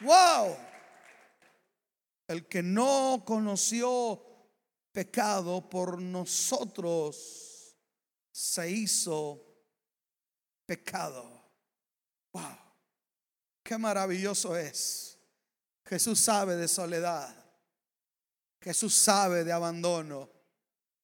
Wow. 0.00 0.56
El 2.26 2.46
que 2.48 2.62
no 2.62 3.22
conoció 3.26 4.18
pecado 4.92 5.68
por 5.68 6.00
nosotros 6.00 7.39
se 8.40 8.70
hizo 8.70 9.38
pecado. 10.64 11.28
Wow, 12.32 12.56
qué 13.62 13.76
maravilloso 13.76 14.56
es. 14.56 15.18
Jesús 15.84 16.20
sabe 16.20 16.56
de 16.56 16.66
soledad. 16.66 17.34
Jesús 18.62 18.94
sabe 18.94 19.44
de 19.44 19.52
abandono. 19.52 20.30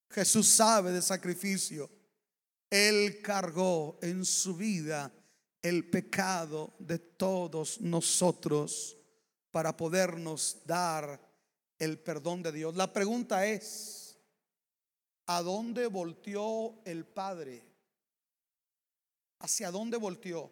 Jesús 0.09 0.49
sabe 0.49 0.93
de 0.93 1.03
sacrificio. 1.03 1.91
Él 2.71 3.21
cargó 3.21 3.99
en 4.01 4.25
su 4.25 4.57
vida 4.57 5.13
el 5.61 5.91
pecado 5.91 6.75
de 6.79 6.99
todos 6.99 7.83
nosotros 7.83 8.97
para 9.51 9.77
podernos 9.77 10.63
dar 10.65 11.21
el 11.79 11.99
perdón 11.99 12.43
de 12.43 12.53
Dios. 12.53 12.77
La 12.77 12.93
pregunta 12.93 13.47
es, 13.47 14.06
¿A 15.27 15.43
dónde 15.43 15.87
volteó 15.89 16.83
el 16.85 17.05
Padre? 17.05 17.65
¿Hacia 19.41 19.71
dónde 19.71 19.97
volteó? 19.97 20.51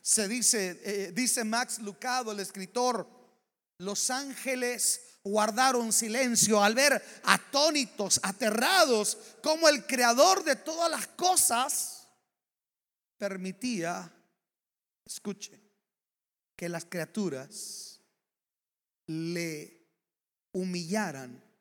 Se 0.00 0.26
dice, 0.26 0.80
eh, 0.84 1.12
dice 1.12 1.44
Max 1.44 1.78
Lucado, 1.78 2.32
el 2.32 2.40
escritor, 2.40 3.08
los 3.78 4.10
ángeles 4.10 5.18
guardaron 5.22 5.92
silencio 5.92 6.62
al 6.62 6.74
ver 6.74 7.02
atónitos, 7.24 8.20
aterrados, 8.22 9.18
como 9.42 9.68
el 9.68 9.86
creador 9.86 10.42
de 10.44 10.56
todas 10.56 10.90
las 10.90 11.06
cosas 11.08 12.08
permitía, 13.18 14.12
escuche, 15.04 15.60
que 16.56 16.68
las 16.68 16.84
criaturas 16.84 18.00
le 19.06 19.86
humillaran 20.52 21.51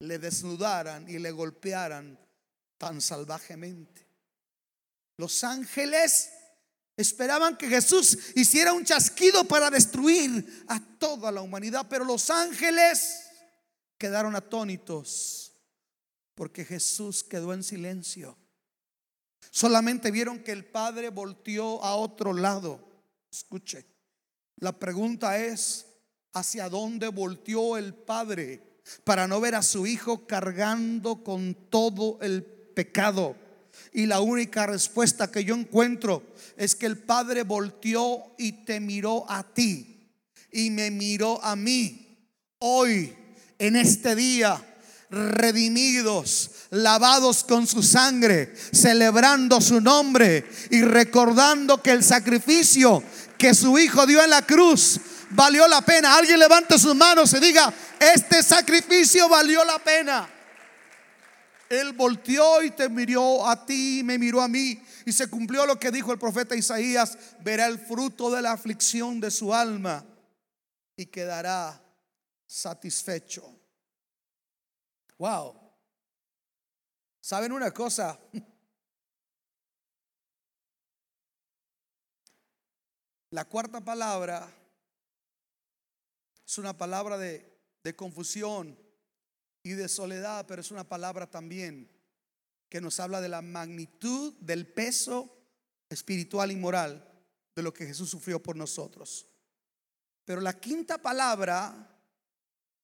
le 0.00 0.18
desnudaran 0.18 1.08
y 1.08 1.18
le 1.18 1.30
golpearan 1.30 2.18
tan 2.76 3.00
salvajemente. 3.00 4.06
Los 5.16 5.42
ángeles 5.42 6.30
esperaban 6.96 7.56
que 7.56 7.68
Jesús 7.68 8.18
hiciera 8.34 8.72
un 8.72 8.84
chasquido 8.84 9.44
para 9.44 9.70
destruir 9.70 10.64
a 10.68 10.80
toda 10.98 11.32
la 11.32 11.42
humanidad, 11.42 11.86
pero 11.88 12.04
los 12.04 12.30
ángeles 12.30 13.24
quedaron 13.98 14.36
atónitos 14.36 15.52
porque 16.34 16.64
Jesús 16.64 17.24
quedó 17.24 17.52
en 17.52 17.64
silencio. 17.64 18.38
Solamente 19.50 20.10
vieron 20.10 20.42
que 20.42 20.52
el 20.52 20.64
Padre 20.64 21.10
volteó 21.10 21.82
a 21.82 21.96
otro 21.96 22.32
lado. 22.32 23.02
Escuche, 23.30 23.84
la 24.56 24.78
pregunta 24.78 25.38
es, 25.38 25.86
¿hacia 26.32 26.68
dónde 26.68 27.08
volteó 27.08 27.76
el 27.76 27.94
Padre? 27.94 28.67
Para 29.04 29.26
no 29.26 29.40
ver 29.40 29.54
a 29.54 29.62
su 29.62 29.86
hijo 29.86 30.26
cargando 30.26 31.22
con 31.22 31.54
todo 31.70 32.18
el 32.20 32.42
pecado. 32.42 33.36
Y 33.92 34.06
la 34.06 34.20
única 34.20 34.66
respuesta 34.66 35.30
que 35.30 35.44
yo 35.44 35.54
encuentro 35.54 36.22
es 36.56 36.74
que 36.74 36.86
el 36.86 36.98
Padre 36.98 37.42
volteó 37.42 38.34
y 38.38 38.64
te 38.64 38.80
miró 38.80 39.30
a 39.30 39.42
ti 39.42 39.98
y 40.52 40.70
me 40.70 40.90
miró 40.90 41.42
a 41.44 41.56
mí. 41.56 42.16
Hoy, 42.58 43.14
en 43.58 43.76
este 43.76 44.14
día, 44.14 44.62
redimidos, 45.10 46.50
lavados 46.70 47.44
con 47.44 47.66
su 47.66 47.82
sangre, 47.82 48.52
celebrando 48.72 49.60
su 49.60 49.80
nombre 49.80 50.48
y 50.70 50.82
recordando 50.82 51.82
que 51.82 51.92
el 51.92 52.04
sacrificio 52.04 53.02
que 53.38 53.54
su 53.54 53.78
Hijo 53.78 54.06
dio 54.06 54.22
en 54.22 54.30
la 54.30 54.42
cruz 54.42 55.00
valió 55.30 55.66
la 55.68 55.82
pena. 55.82 56.16
Alguien 56.16 56.38
levante 56.38 56.78
sus 56.78 56.94
manos 56.94 57.32
y 57.34 57.40
diga, 57.40 57.72
este 58.00 58.42
sacrificio 58.42 59.28
valió 59.28 59.64
la 59.64 59.78
pena. 59.78 60.28
Él 61.68 61.92
volteó 61.92 62.62
y 62.62 62.70
te 62.70 62.88
miró 62.88 63.46
a 63.46 63.66
ti, 63.66 64.02
me 64.04 64.18
miró 64.18 64.40
a 64.40 64.48
mí. 64.48 64.82
Y 65.04 65.12
se 65.12 65.28
cumplió 65.28 65.66
lo 65.66 65.78
que 65.78 65.90
dijo 65.90 66.12
el 66.12 66.18
profeta 66.18 66.56
Isaías. 66.56 67.18
Verá 67.40 67.66
el 67.66 67.78
fruto 67.78 68.30
de 68.30 68.40
la 68.40 68.52
aflicción 68.52 69.20
de 69.20 69.30
su 69.30 69.52
alma 69.54 70.04
y 70.96 71.06
quedará 71.06 71.82
satisfecho. 72.46 73.54
Wow. 75.18 75.54
¿Saben 77.20 77.52
una 77.52 77.70
cosa? 77.72 78.18
La 83.30 83.44
cuarta 83.44 83.82
palabra 83.82 84.48
es 86.46 86.56
una 86.56 86.72
palabra 86.76 87.18
de, 87.18 87.47
de 87.88 87.96
confusión 87.96 88.78
y 89.62 89.70
de 89.70 89.88
soledad, 89.88 90.44
pero 90.46 90.60
es 90.60 90.70
una 90.70 90.86
palabra 90.86 91.30
también 91.30 91.90
que 92.68 92.82
nos 92.82 93.00
habla 93.00 93.22
de 93.22 93.30
la 93.30 93.40
magnitud 93.40 94.34
del 94.40 94.66
peso 94.66 95.34
espiritual 95.88 96.52
y 96.52 96.56
moral 96.56 97.10
de 97.56 97.62
lo 97.62 97.72
que 97.72 97.86
Jesús 97.86 98.10
sufrió 98.10 98.42
por 98.42 98.56
nosotros. 98.56 99.26
Pero 100.26 100.42
la 100.42 100.60
quinta 100.60 100.98
palabra 100.98 101.98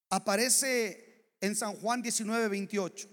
aparece 0.09 1.35
en 1.39 1.55
San 1.55 1.75
Juan 1.75 2.01
19, 2.01 2.47
28, 2.47 3.07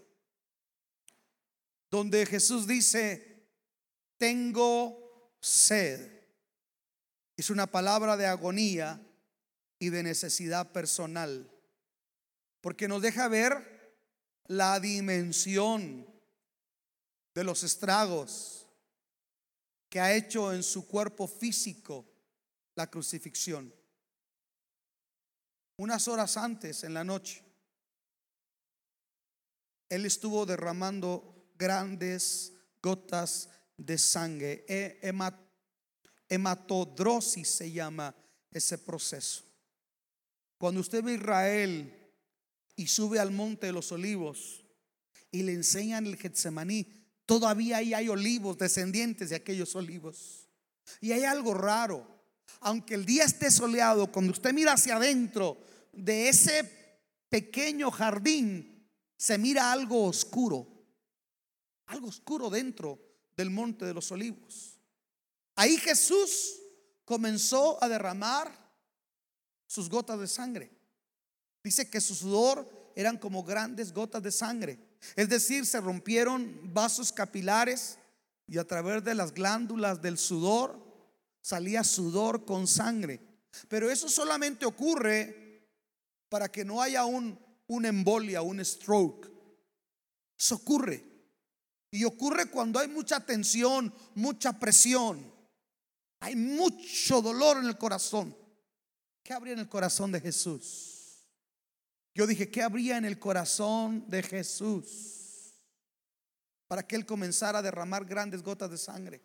donde 1.91 2.25
Jesús 2.25 2.67
dice, 2.67 3.51
tengo 4.17 5.35
sed. 5.43 6.11
Es 7.37 7.51
una 7.51 7.67
palabra 7.67 8.17
de 8.17 8.25
agonía 8.25 8.99
y 9.79 9.91
de 9.91 10.03
necesidad 10.03 10.73
personal 10.73 11.52
porque 12.63 12.89
nos 12.89 13.03
deja 13.03 13.29
ver 13.29 13.99
la 14.47 14.81
dimensión 14.81 16.07
de 17.35 17.45
los 17.45 17.63
estragos 17.65 18.67
que 19.91 20.01
ha 20.01 20.15
hecho 20.15 20.55
en 20.55 20.63
su 20.63 20.87
cuerpo 20.87 21.27
físico 21.27 22.09
la 22.77 22.89
crucifixión. 22.89 23.75
Unas 25.77 26.07
horas 26.09 26.37
antes, 26.37 26.85
en 26.85 26.95
la 26.95 27.05
noche, 27.05 27.43
él 29.89 30.07
estuvo 30.07 30.47
derramando 30.47 31.51
grandes 31.59 32.55
gotas 32.81 33.51
de 33.77 33.99
sangre. 33.99 34.65
Hematodrosis 36.29 37.49
se 37.49 37.73
llama 37.73 38.15
ese 38.51 38.79
proceso. 38.79 39.45
Cuando 40.57 40.81
usted 40.81 41.03
ve 41.03 41.15
Israel 41.15 41.99
y 42.77 42.87
sube 42.87 43.19
al 43.19 43.31
monte 43.31 43.67
de 43.67 43.73
los 43.73 43.93
olivos 43.93 44.65
y 45.31 45.43
le 45.43 45.53
enseñan 45.53 46.07
el 46.07 46.17
Getsemaní, 46.17 46.87
todavía 47.27 47.79
ahí 47.79 47.95
hay 47.95 48.09
olivos, 48.09 48.59
descendientes 48.59 49.31
de 49.31 49.37
aquellos 49.37 49.75
olivos. 49.75 50.49
Y 51.01 51.13
hay 51.13 51.25
algo 51.25 51.55
raro. 51.55 52.07
Aunque 52.61 52.95
el 52.95 53.07
día 53.07 53.25
esté 53.25 53.51
soleado, 53.51 54.13
cuando 54.13 54.33
usted 54.33 54.53
mira 54.53 54.75
hacia 54.75 54.97
adentro 54.97 55.59
de 55.93 56.29
ese 56.29 56.71
pequeño 57.29 57.91
jardín, 57.91 58.89
se 59.17 59.39
mira 59.39 59.73
algo 59.73 60.05
oscuro. 60.05 60.69
Algo 61.87 62.09
oscuro 62.09 62.51
dentro 62.51 62.99
del 63.37 63.51
monte 63.51 63.85
de 63.85 63.95
los 63.95 64.13
olivos. 64.13 64.79
Ahí 65.57 65.77
Jesús 65.79 66.61
comenzó 67.05 67.83
a 67.83 67.89
derramar 67.89 68.53
sus 69.67 69.89
gotas 69.89 70.21
de 70.21 70.29
sangre. 70.29 70.71
Dice 71.63 71.89
que 71.89 72.01
su 72.01 72.15
sudor 72.15 72.93
eran 72.97 73.19
como 73.19 73.45
grandes 73.45 73.93
gotas 73.93 74.23
de 74.23 74.33
sangre. 74.33 74.79
Es 75.17 75.29
decir, 75.29 75.67
se 75.67 75.81
rompieron 75.81 76.73
vasos 76.73 77.13
capilares 77.13 77.99
y 78.47 78.59
a 78.59 78.65
través 78.65 79.05
de 79.05 79.15
las 79.15 79.33
glándulas 79.33 80.03
del 80.03 80.19
sudor 80.19 80.79
salía 81.41 81.85
sudor 81.85 82.45
con 82.45 82.67
sangre. 82.67 83.21
Pero 83.69 83.91
eso 83.91 84.09
solamente 84.09 84.65
ocurre 84.65 85.69
para 86.29 86.51
que 86.51 86.65
no 86.65 86.81
haya 86.81 87.05
un, 87.05 87.39
embolia, 87.85 88.43
un 88.43 88.65
stroke. 88.65 89.31
Eso 90.39 90.57
ocurre. 90.57 91.05
Y 91.91 92.05
ocurre 92.05 92.47
cuando 92.47 92.79
hay 92.79 92.89
mucha 92.89 93.21
tensión, 93.21 93.93
mucha 94.15 94.59
presión. 94.59 95.31
Hay 96.21 96.37
mucho 96.37 97.21
dolor 97.21 97.59
en 97.59 97.67
el 97.67 97.77
corazón. 97.77 98.35
¿Qué 99.23 99.33
habría 99.33 99.53
en 99.53 99.59
el 99.59 99.69
corazón 99.69 100.11
de 100.11 100.21
Jesús? 100.21 101.02
Yo 102.15 102.27
dije, 102.27 102.51
¿qué 102.51 102.63
habría 102.63 102.99
en 102.99 103.05
el 103.05 103.19
corazón 103.19 104.05
de 104.09 104.23
Jesús 104.23 105.55
para 106.69 106.87
que 106.87 106.97
Él 106.97 107.07
comenzara 107.07 107.61
a 107.61 107.63
derramar 107.63 108.05
grandes 108.05 108.43
gotas 108.43 108.71
de 108.71 108.77
sangre? 108.77 109.23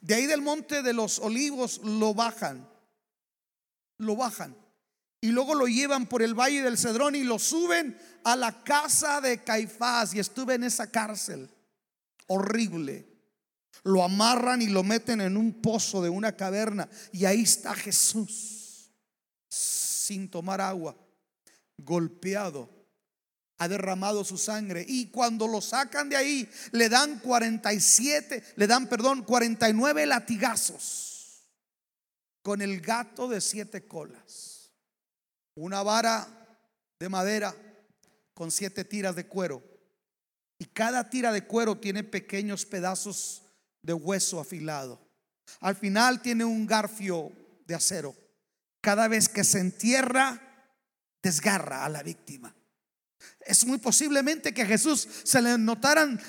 De 0.00 0.14
ahí 0.14 0.26
del 0.26 0.42
monte 0.42 0.82
de 0.82 0.92
los 0.92 1.18
olivos 1.18 1.80
lo 1.82 2.14
bajan, 2.14 2.68
lo 3.98 4.14
bajan. 4.14 4.56
Y 5.20 5.28
luego 5.28 5.54
lo 5.54 5.66
llevan 5.66 6.06
por 6.06 6.22
el 6.22 6.34
valle 6.34 6.62
del 6.62 6.78
Cedrón 6.78 7.16
y 7.16 7.24
lo 7.24 7.38
suben 7.38 7.98
a 8.22 8.36
la 8.36 8.62
casa 8.62 9.20
de 9.20 9.42
Caifás. 9.42 10.14
Y 10.14 10.20
estuve 10.20 10.54
en 10.54 10.64
esa 10.64 10.90
cárcel 10.90 11.50
horrible. 12.28 13.08
Lo 13.82 14.04
amarran 14.04 14.62
y 14.62 14.66
lo 14.66 14.84
meten 14.84 15.20
en 15.20 15.36
un 15.36 15.60
pozo 15.60 16.02
de 16.02 16.10
una 16.10 16.36
caverna. 16.36 16.88
Y 17.12 17.24
ahí 17.24 17.42
está 17.42 17.74
Jesús 17.74 18.92
sin 19.48 20.28
tomar 20.30 20.60
agua 20.60 20.96
golpeado, 21.78 22.68
ha 23.58 23.68
derramado 23.68 24.24
su 24.24 24.36
sangre 24.36 24.84
y 24.86 25.10
cuando 25.10 25.48
lo 25.48 25.60
sacan 25.60 26.08
de 26.08 26.16
ahí 26.16 26.48
le 26.72 26.88
dan 26.88 27.20
47, 27.20 28.42
le 28.56 28.66
dan, 28.66 28.88
perdón, 28.88 29.22
49 29.22 30.06
latigazos 30.06 31.06
con 32.42 32.62
el 32.62 32.80
gato 32.80 33.28
de 33.28 33.40
siete 33.40 33.86
colas. 33.86 34.70
Una 35.56 35.82
vara 35.82 36.28
de 37.00 37.08
madera 37.08 37.54
con 38.34 38.50
siete 38.50 38.84
tiras 38.84 39.16
de 39.16 39.26
cuero. 39.26 39.62
Y 40.58 40.66
cada 40.66 41.10
tira 41.10 41.32
de 41.32 41.44
cuero 41.44 41.78
tiene 41.78 42.04
pequeños 42.04 42.64
pedazos 42.64 43.42
de 43.82 43.94
hueso 43.94 44.38
afilado. 44.38 45.00
Al 45.60 45.74
final 45.74 46.22
tiene 46.22 46.44
un 46.44 46.66
garfio 46.66 47.32
de 47.66 47.74
acero. 47.74 48.14
Cada 48.80 49.08
vez 49.08 49.28
que 49.28 49.42
se 49.42 49.58
entierra, 49.58 50.45
desgarra 51.26 51.84
a 51.84 51.88
la 51.88 52.04
víctima. 52.04 52.54
Es 53.40 53.64
muy 53.64 53.78
posiblemente 53.78 54.54
que 54.54 54.62
a 54.62 54.66
Jesús 54.66 55.08
se 55.24 55.42
le 55.42 55.58
notaran 55.58 56.20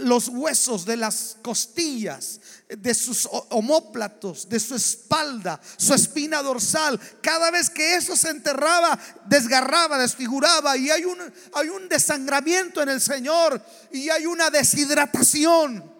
los 0.00 0.28
huesos 0.28 0.86
de 0.86 0.96
las 0.96 1.36
costillas, 1.42 2.40
de 2.68 2.94
sus 2.94 3.28
homóplatos, 3.30 4.48
de 4.48 4.58
su 4.58 4.74
espalda, 4.74 5.60
su 5.76 5.92
espina 5.94 6.42
dorsal. 6.42 6.98
Cada 7.22 7.50
vez 7.50 7.68
que 7.68 7.94
eso 7.94 8.16
se 8.16 8.30
enterraba, 8.30 8.98
desgarraba, 9.26 9.98
desfiguraba. 9.98 10.76
Y 10.76 10.90
hay 10.90 11.04
un, 11.04 11.18
hay 11.54 11.68
un 11.68 11.88
desangramiento 11.88 12.82
en 12.82 12.90
el 12.90 13.00
Señor 13.00 13.62
y 13.90 14.08
hay 14.08 14.26
una 14.26 14.50
deshidratación. 14.50 15.90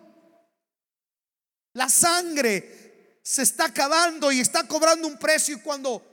La 1.75 1.89
sangre 1.89 3.21
se 3.23 3.43
está 3.43 3.67
acabando 3.67 4.33
y 4.33 4.41
está 4.41 4.67
cobrando 4.67 5.07
un 5.07 5.19
precio. 5.19 5.57
Y 5.57 5.61
cuando 5.61 6.10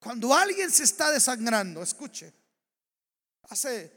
cuando 0.00 0.34
alguien 0.34 0.70
se 0.70 0.84
está 0.84 1.10
desangrando, 1.10 1.82
escuche, 1.82 2.32
hace 3.50 3.92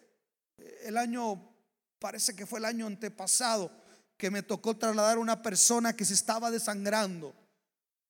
eh, 0.58 0.82
el 0.84 0.98
año, 0.98 1.50
parece 1.98 2.36
que 2.36 2.46
fue 2.46 2.60
el 2.60 2.66
año 2.66 2.88
antepasado, 2.88 3.72
que 4.18 4.30
me 4.30 4.44
tocó 4.44 4.76
trasladar 4.76 5.18
a 5.18 5.22
una 5.22 5.42
persona 5.42 5.96
que 5.96 6.06
se 6.06 6.14
estaba 6.14 6.52
desangrando 6.52 7.34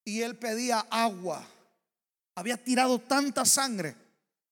y 0.03 0.21
él 0.21 0.37
pedía 0.37 0.79
agua. 0.89 1.47
Había 2.35 2.57
tirado 2.57 2.99
tanta 2.99 3.45
sangre 3.45 3.95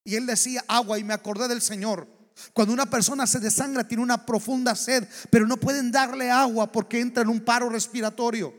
y 0.04 0.16
él 0.16 0.26
decía 0.28 0.64
agua 0.68 1.00
y 1.00 1.04
me 1.04 1.14
acordé 1.14 1.48
del 1.48 1.62
Señor. 1.62 2.08
Cuando 2.54 2.74
una 2.74 2.90
persona 2.90 3.28
se 3.28 3.40
desangra 3.40 3.88
tiene 3.88 4.04
una 4.04 4.26
profunda 4.26 4.76
sed, 4.76 5.08
pero 5.30 5.48
no 5.48 5.58
pueden 5.58 5.92
darle 5.92 6.30
agua 6.30 6.72
porque 6.72 7.00
entra 7.00 7.24
en 7.24 7.30
un 7.30 7.42
paro 7.42 7.70
respiratorio. 7.70 8.54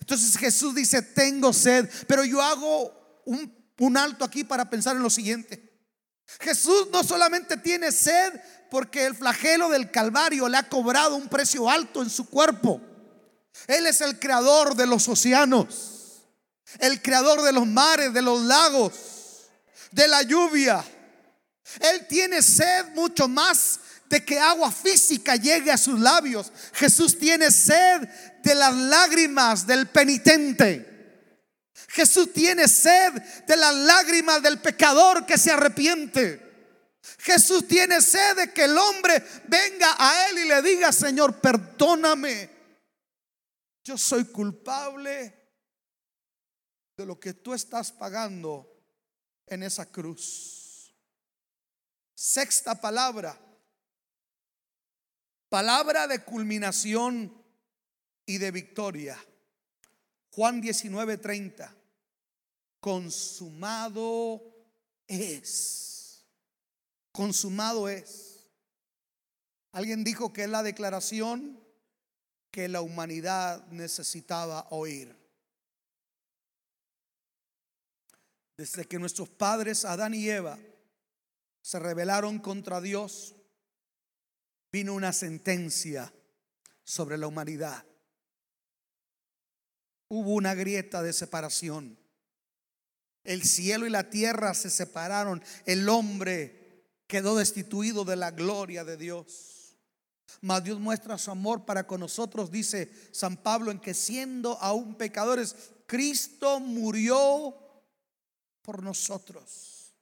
Entonces 0.00 0.36
Jesús 0.36 0.74
dice, 0.74 1.02
tengo 1.02 1.52
sed, 1.52 1.88
pero 2.06 2.24
yo 2.24 2.40
hago 2.40 3.22
un 3.24 3.59
un 3.80 3.96
alto 3.96 4.24
aquí 4.24 4.44
para 4.44 4.68
pensar 4.68 4.94
en 4.94 5.02
lo 5.02 5.10
siguiente. 5.10 5.70
Jesús 6.38 6.88
no 6.92 7.02
solamente 7.02 7.56
tiene 7.56 7.90
sed 7.90 8.40
porque 8.70 9.06
el 9.06 9.16
flagelo 9.16 9.68
del 9.70 9.90
Calvario 9.90 10.48
le 10.48 10.58
ha 10.58 10.68
cobrado 10.68 11.16
un 11.16 11.28
precio 11.28 11.68
alto 11.68 12.02
en 12.02 12.10
su 12.10 12.28
cuerpo. 12.28 12.80
Él 13.66 13.86
es 13.86 14.00
el 14.02 14.18
creador 14.18 14.76
de 14.76 14.86
los 14.86 15.08
océanos, 15.08 16.22
el 16.78 17.02
creador 17.02 17.42
de 17.42 17.52
los 17.52 17.66
mares, 17.66 18.12
de 18.12 18.22
los 18.22 18.42
lagos, 18.42 18.92
de 19.90 20.06
la 20.06 20.22
lluvia. 20.22 20.84
Él 21.80 22.06
tiene 22.06 22.42
sed 22.42 22.86
mucho 22.94 23.28
más 23.28 23.80
de 24.10 24.24
que 24.24 24.38
agua 24.38 24.70
física 24.70 25.36
llegue 25.36 25.72
a 25.72 25.78
sus 25.78 25.98
labios. 25.98 26.52
Jesús 26.74 27.18
tiene 27.18 27.50
sed 27.50 28.08
de 28.42 28.54
las 28.54 28.74
lágrimas 28.74 29.66
del 29.66 29.86
penitente. 29.86 30.89
Jesús 31.90 32.32
tiene 32.32 32.68
sed 32.68 33.14
de 33.46 33.56
las 33.56 33.74
lágrimas 33.74 34.40
del 34.42 34.60
pecador 34.60 35.26
que 35.26 35.36
se 35.36 35.50
arrepiente. 35.50 36.40
Jesús 37.18 37.66
tiene 37.66 38.00
sed 38.00 38.36
de 38.36 38.52
que 38.52 38.64
el 38.64 38.78
hombre 38.78 39.20
venga 39.48 39.96
a 39.98 40.28
él 40.28 40.38
y 40.38 40.44
le 40.48 40.62
diga, 40.62 40.92
Señor, 40.92 41.40
perdóname. 41.40 42.48
Yo 43.82 43.98
soy 43.98 44.26
culpable 44.26 45.34
de 46.96 47.06
lo 47.06 47.18
que 47.18 47.34
tú 47.34 47.54
estás 47.54 47.90
pagando 47.90 48.72
en 49.46 49.64
esa 49.64 49.90
cruz. 49.90 50.94
Sexta 52.14 52.80
palabra. 52.80 53.36
Palabra 55.48 56.06
de 56.06 56.22
culminación 56.22 57.36
y 58.26 58.38
de 58.38 58.52
victoria. 58.52 59.18
Juan 60.30 60.62
19:30. 60.62 61.79
Consumado 62.80 64.42
es. 65.06 66.24
Consumado 67.12 67.88
es. 67.88 68.50
Alguien 69.72 70.02
dijo 70.02 70.32
que 70.32 70.44
es 70.44 70.50
la 70.50 70.62
declaración 70.62 71.60
que 72.50 72.68
la 72.68 72.80
humanidad 72.80 73.66
necesitaba 73.68 74.66
oír. 74.70 75.16
Desde 78.56 78.84
que 78.86 78.98
nuestros 78.98 79.28
padres, 79.28 79.84
Adán 79.84 80.14
y 80.14 80.28
Eva, 80.28 80.58
se 81.62 81.78
rebelaron 81.78 82.38
contra 82.38 82.80
Dios, 82.80 83.34
vino 84.72 84.94
una 84.94 85.12
sentencia 85.12 86.12
sobre 86.84 87.16
la 87.16 87.26
humanidad. 87.26 87.84
Hubo 90.08 90.34
una 90.34 90.54
grieta 90.54 91.02
de 91.02 91.12
separación. 91.12 91.96
El 93.24 93.42
cielo 93.42 93.86
y 93.86 93.90
la 93.90 94.10
tierra 94.10 94.54
se 94.54 94.70
separaron. 94.70 95.42
El 95.66 95.88
hombre 95.88 96.86
quedó 97.06 97.36
destituido 97.36 98.04
de 98.04 98.16
la 98.16 98.30
gloria 98.30 98.84
de 98.84 98.96
Dios. 98.96 99.76
Mas 100.40 100.64
Dios 100.64 100.78
muestra 100.78 101.18
su 101.18 101.30
amor 101.30 101.66
para 101.66 101.86
con 101.86 102.00
nosotros, 102.00 102.50
dice 102.50 102.90
San 103.12 103.36
Pablo, 103.36 103.70
en 103.70 103.80
que 103.80 103.94
siendo 103.94 104.56
aún 104.60 104.94
pecadores, 104.94 105.54
Cristo 105.86 106.60
murió 106.60 107.54
por 108.62 108.82
nosotros. 108.82 109.92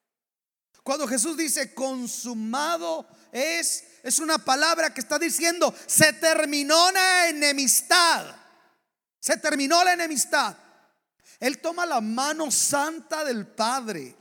Cuando 0.82 1.08
Jesús 1.08 1.36
dice 1.36 1.74
consumado 1.74 3.06
es, 3.32 3.84
es 4.02 4.18
una 4.20 4.38
palabra 4.38 4.94
que 4.94 5.00
está 5.00 5.18
diciendo, 5.18 5.74
se 5.86 6.12
terminó 6.14 6.90
la 6.92 7.28
enemistad. 7.28 8.36
Se 9.20 9.36
terminó 9.36 9.82
la 9.82 9.94
enemistad. 9.94 10.56
Él 11.40 11.58
toma 11.58 11.86
la 11.86 12.00
mano 12.00 12.50
santa 12.50 13.24
del 13.24 13.46
Padre 13.46 14.16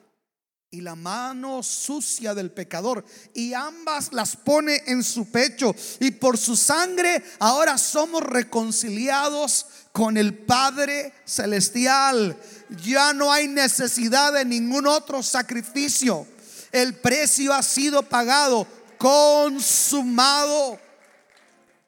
y 0.69 0.81
la 0.81 0.95
mano 0.95 1.63
sucia 1.63 2.33
del 2.33 2.51
pecador 2.51 3.05
y 3.33 3.53
ambas 3.53 4.11
las 4.11 4.35
pone 4.35 4.83
en 4.87 5.01
su 5.03 5.31
pecho 5.31 5.73
y 5.99 6.11
por 6.11 6.37
su 6.37 6.57
sangre 6.57 7.23
ahora 7.39 7.77
somos 7.77 8.21
reconciliados 8.21 9.65
con 9.91 10.17
el 10.17 10.37
Padre 10.37 11.13
celestial. 11.25 12.37
Ya 12.83 13.13
no 13.13 13.31
hay 13.31 13.47
necesidad 13.47 14.33
de 14.33 14.45
ningún 14.45 14.87
otro 14.87 15.23
sacrificio. 15.23 16.27
El 16.71 16.95
precio 16.95 17.53
ha 17.53 17.63
sido 17.63 18.03
pagado, 18.03 18.67
consumado 18.97 20.79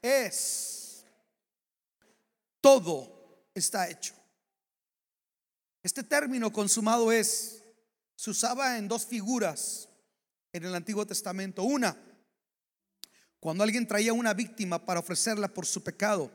es. 0.01 1.03
Todo 2.61 3.11
está 3.53 3.89
hecho. 3.89 4.18
Este 5.81 6.03
término 6.03 6.51
consumado 6.51 7.11
es, 7.11 7.63
se 8.15 8.29
usaba 8.29 8.77
en 8.77 8.87
dos 8.87 9.05
figuras 9.05 9.87
en 10.51 10.65
el 10.65 10.75
Antiguo 10.75 11.05
Testamento. 11.05 11.63
Una, 11.63 11.97
cuando 13.39 13.63
alguien 13.63 13.87
traía 13.87 14.11
una 14.11 14.33
víctima 14.33 14.85
para 14.85 14.99
ofrecerla 14.99 15.47
por 15.47 15.65
su 15.65 15.83
pecado, 15.83 16.31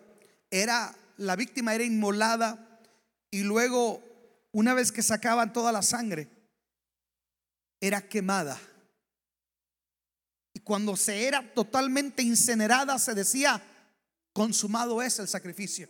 era 0.51 0.97
la 1.19 1.37
víctima 1.37 1.75
era 1.75 1.85
inmolada 1.85 2.81
y 3.31 3.43
luego 3.43 4.03
una 4.53 4.73
vez 4.75 4.93
que 4.93 5.03
sacaban 5.03 5.53
toda 5.53 5.73
la 5.73 5.83
sangre 5.83 6.29
era 7.81 8.09
quemada. 8.09 8.59
Y 10.55 10.61
cuando 10.61 10.97
se 10.97 11.27
era 11.27 11.53
totalmente 11.53 12.23
incinerada 12.23 12.99
se 12.99 13.15
decía 13.15 13.63
consumado 14.33 15.03
es 15.03 15.19
el 15.19 15.29
sacrificio. 15.29 15.89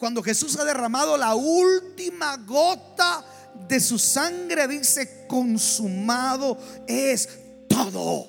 Cuando 0.00 0.22
Jesús 0.22 0.56
ha 0.58 0.64
derramado 0.64 1.18
la 1.18 1.34
última 1.34 2.38
gota 2.38 3.22
de 3.68 3.78
su 3.80 3.98
sangre, 3.98 4.66
dice, 4.66 5.26
consumado 5.28 6.56
es 6.86 7.28
todo. 7.68 8.26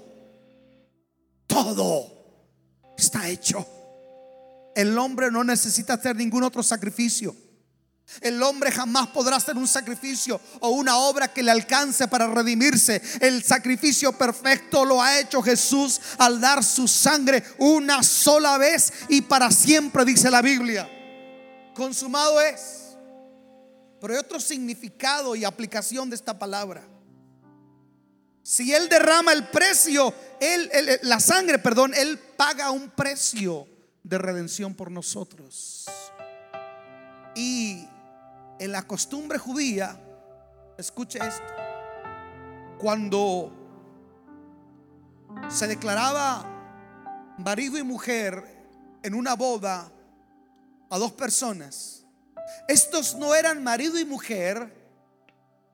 Todo 1.48 2.94
está 2.98 3.30
hecho. 3.30 3.66
El 4.76 4.98
hombre 4.98 5.32
no 5.32 5.46
necesita 5.46 5.94
hacer 5.94 6.18
ningún 6.18 6.44
otro 6.44 6.62
sacrificio. 6.62 7.34
El 8.20 8.44
hombre 8.44 8.70
jamás 8.70 9.08
podrá 9.08 9.38
hacer 9.38 9.56
un 9.56 9.68
sacrificio 9.68 10.42
o 10.60 10.72
una 10.72 10.98
obra 10.98 11.30
que 11.30 11.42
le 11.42 11.52
alcance 11.52 12.08
para 12.10 12.28
redimirse. 12.28 13.02
El 13.22 13.44
sacrificio 13.44 14.12
perfecto 14.12 14.84
lo 14.84 15.02
ha 15.02 15.20
hecho 15.20 15.42
Jesús 15.42 16.02
al 16.18 16.42
dar 16.42 16.66
su 16.66 16.90
sangre 16.90 17.42
una 17.60 18.04
sola 18.04 18.58
vez 18.58 18.92
y 19.08 19.22
para 19.22 19.50
siempre, 19.52 20.04
dice 20.04 20.30
la 20.30 20.42
Biblia 20.42 20.90
consumado 21.74 22.40
es. 22.42 22.98
Pero 24.00 24.14
hay 24.14 24.20
otro 24.20 24.40
significado 24.40 25.36
y 25.36 25.46
aplicación 25.46 26.10
de 26.10 26.16
esta 26.16 26.38
palabra. 26.38 26.84
Si 28.44 28.74
Él 28.74 28.90
derrama 28.90 29.34
el 29.34 29.48
precio, 29.50 30.14
él, 30.40 30.72
la 31.04 31.20
sangre, 31.20 31.60
perdón, 31.60 31.94
Él 31.96 32.18
paga 32.18 32.72
un 32.72 32.90
precio 32.90 33.68
de 34.04 34.18
redención 34.18 34.74
por 34.74 34.90
nosotros. 34.90 35.86
Y 37.36 37.88
en 38.60 38.72
la 38.72 38.82
costumbre 38.84 39.38
judía, 39.38 40.00
escuche 40.78 41.20
esto, 41.20 41.54
cuando 42.80 43.52
se 45.48 45.68
declaraba 45.68 46.46
marido 47.38 47.78
y 47.78 47.84
mujer 47.84 48.44
en 49.04 49.14
una 49.14 49.36
boda, 49.36 49.92
a 50.92 51.00
dos 51.00 51.14
personas. 51.14 52.04
Estos 52.68 53.16
no 53.16 53.34
eran 53.34 53.64
marido 53.64 53.98
y 53.98 54.06
mujer 54.06 54.72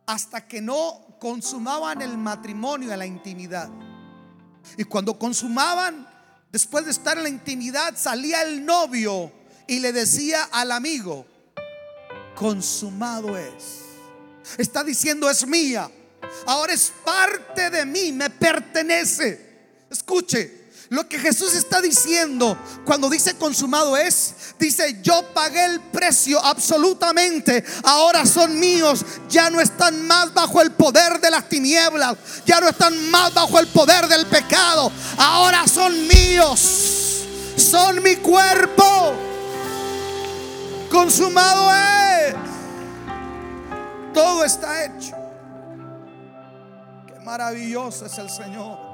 hasta 0.06 0.48
que 0.48 0.62
no 0.62 1.18
consumaban 1.20 2.02
el 2.02 2.18
matrimonio 2.18 2.94
en 2.94 3.00
la 3.00 3.06
intimidad. 3.06 3.70
Y 4.78 4.84
cuando 4.84 5.18
consumaban, 5.18 6.08
después 6.52 6.86
de 6.86 6.92
estar 6.92 7.18
en 7.18 7.24
la 7.24 7.30
intimidad, 7.30 7.96
salía 7.98 8.44
el 8.44 8.64
novio 8.64 9.32
y 9.66 9.80
le 9.80 9.92
decía 9.92 10.44
al 10.52 10.72
amigo, 10.72 11.26
consumado 12.36 13.36
es. 13.36 13.82
Está 14.58 14.84
diciendo, 14.84 15.30
es 15.30 15.46
mía. 15.48 15.92
Ahora 16.46 16.74
es 16.74 16.94
parte 17.04 17.72
de 17.72 17.86
mí, 17.86 18.12
me 18.12 18.30
pertenece. 18.30 19.48
Escuche, 19.90 20.67
lo 20.90 21.08
que 21.08 21.20
Jesús 21.20 21.54
está 21.54 21.82
diciendo 21.82 22.58
cuando 22.86 23.10
dice 23.10 23.36
consumado 23.36 23.98
es, 23.98 24.34
dice, 24.58 25.00
yo 25.02 25.34
pagué 25.34 25.66
el 25.66 25.82
precio 25.82 26.44
absolutamente, 26.44 27.64
ahora 27.84 28.26
son 28.26 28.58
míos, 28.60 29.06
ya 29.30 29.50
no 29.50 29.60
están 29.60 30.08
más 30.08 30.34
bajo 30.34 30.62
el 30.62 30.72
poder 30.72 31.20
de 31.20 31.30
las 31.30 31.50
tinieblas, 31.50 32.16
ya 32.46 32.62
no 32.62 32.70
están 32.70 33.10
más 33.12 33.34
bajo 33.34 33.60
el 33.60 33.68
poder 33.68 34.08
del 34.08 34.26
pecado, 34.28 34.92
ahora 35.18 35.68
son 35.68 36.08
míos, 36.08 37.26
son 37.58 38.02
mi 38.02 38.16
cuerpo, 38.18 39.14
consumado 40.90 41.76
es, 41.76 42.36
todo 44.14 44.46
está 44.46 44.86
hecho. 44.86 45.16
Qué 47.08 47.20
maravilloso 47.20 48.06
es 48.06 48.18
el 48.18 48.30
Señor. 48.30 48.87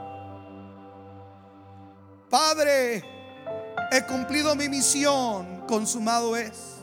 Padre, 2.34 3.04
he 3.92 4.02
cumplido 4.08 4.56
mi 4.56 4.68
misión, 4.68 5.68
consumado 5.68 6.36
es. 6.36 6.80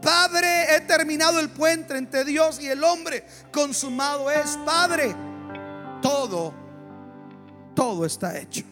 Padre, 0.00 0.76
he 0.76 0.80
terminado 0.82 1.40
el 1.40 1.48
puente 1.50 1.98
entre 1.98 2.24
Dios 2.24 2.60
y 2.60 2.68
el 2.68 2.84
hombre, 2.84 3.26
consumado 3.52 4.30
es. 4.30 4.56
Padre, 4.64 5.16
todo, 6.00 6.54
todo 7.74 8.06
está 8.06 8.38
hecho. 8.38 8.62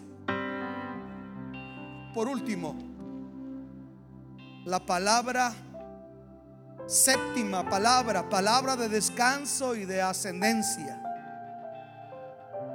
Por 2.15 2.29
último, 2.29 2.77
la 4.65 4.79
palabra 4.79 5.53
séptima 6.87 7.69
palabra, 7.69 8.29
palabra 8.29 8.77
de 8.77 8.89
descanso 8.89 9.75
y 9.75 9.85
de 9.85 10.03
ascendencia. 10.03 11.03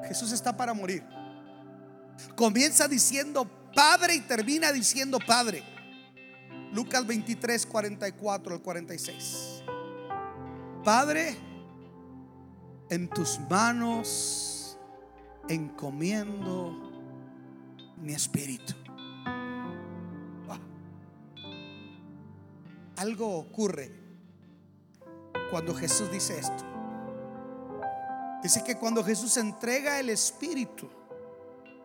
Jesús 0.04 0.34
está 0.34 0.52
para 0.52 0.74
morir. 0.74 1.21
Comienza 2.36 2.88
diciendo 2.88 3.50
Padre 3.74 4.16
y 4.16 4.22
termina 4.22 4.72
diciendo 4.72 5.20
Padre. 5.26 5.64
Lucas 6.74 7.06
23, 7.06 7.66
44 7.66 8.56
al 8.56 8.62
46. 8.62 9.64
Padre, 10.84 11.36
en 12.90 13.10
tus 13.10 13.40
manos 13.50 14.78
encomiendo 15.48 16.92
mi 17.98 18.14
espíritu. 18.14 18.74
Algo 22.98 23.38
ocurre 23.38 23.92
cuando 25.50 25.74
Jesús 25.74 26.12
dice 26.12 26.38
esto. 26.38 26.64
Dice 28.44 28.64
que 28.64 28.78
cuando 28.78 29.04
Jesús 29.04 29.38
entrega 29.38 30.00
el 30.00 30.10
espíritu, 30.10 30.88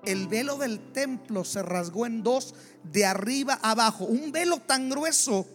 el 0.07 0.29
velo 0.29 0.57
del 0.57 0.93
templo 0.93 1.45
se 1.45 1.63
rasgó 1.63 2.07
en 2.07 2.23
dos 2.23 2.55
de 2.85 3.05
arriba 3.05 3.59
abajo. 3.63 4.05
Un 4.05 4.33
velo 4.33 4.59
tan 4.59 4.89
grueso 4.89 5.47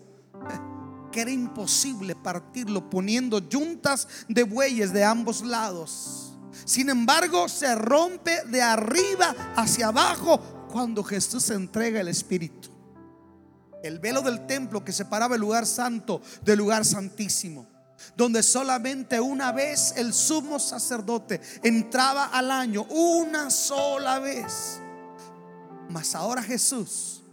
que 1.11 1.21
era 1.21 1.31
imposible 1.31 2.15
partirlo 2.15 2.89
poniendo 2.89 3.39
yuntas 3.39 4.07
de 4.27 4.43
bueyes 4.43 4.93
de 4.93 5.03
ambos 5.03 5.41
lados. 5.41 6.37
Sin 6.65 6.89
embargo, 6.89 7.49
se 7.49 7.73
rompe 7.75 8.43
de 8.45 8.61
arriba 8.61 9.35
hacia 9.55 9.87
abajo 9.87 10.39
cuando 10.71 11.03
Jesús 11.03 11.49
entrega 11.49 12.01
el 12.01 12.07
Espíritu. 12.07 12.69
El 13.83 13.99
velo 13.99 14.21
del 14.21 14.45
templo 14.45 14.85
que 14.85 14.93
separaba 14.93 15.35
el 15.35 15.41
lugar 15.41 15.65
santo 15.65 16.21
del 16.43 16.59
lugar 16.59 16.85
santísimo 16.85 17.70
donde 18.15 18.43
solamente 18.43 19.19
una 19.19 19.51
vez 19.51 19.93
el 19.97 20.13
sumo 20.13 20.59
sacerdote 20.59 21.41
entraba 21.63 22.25
al 22.25 22.51
año, 22.51 22.83
una 22.89 23.49
sola 23.49 24.19
vez. 24.19 24.79
Mas 25.89 26.15
ahora 26.15 26.41
Jesús, 26.41 27.23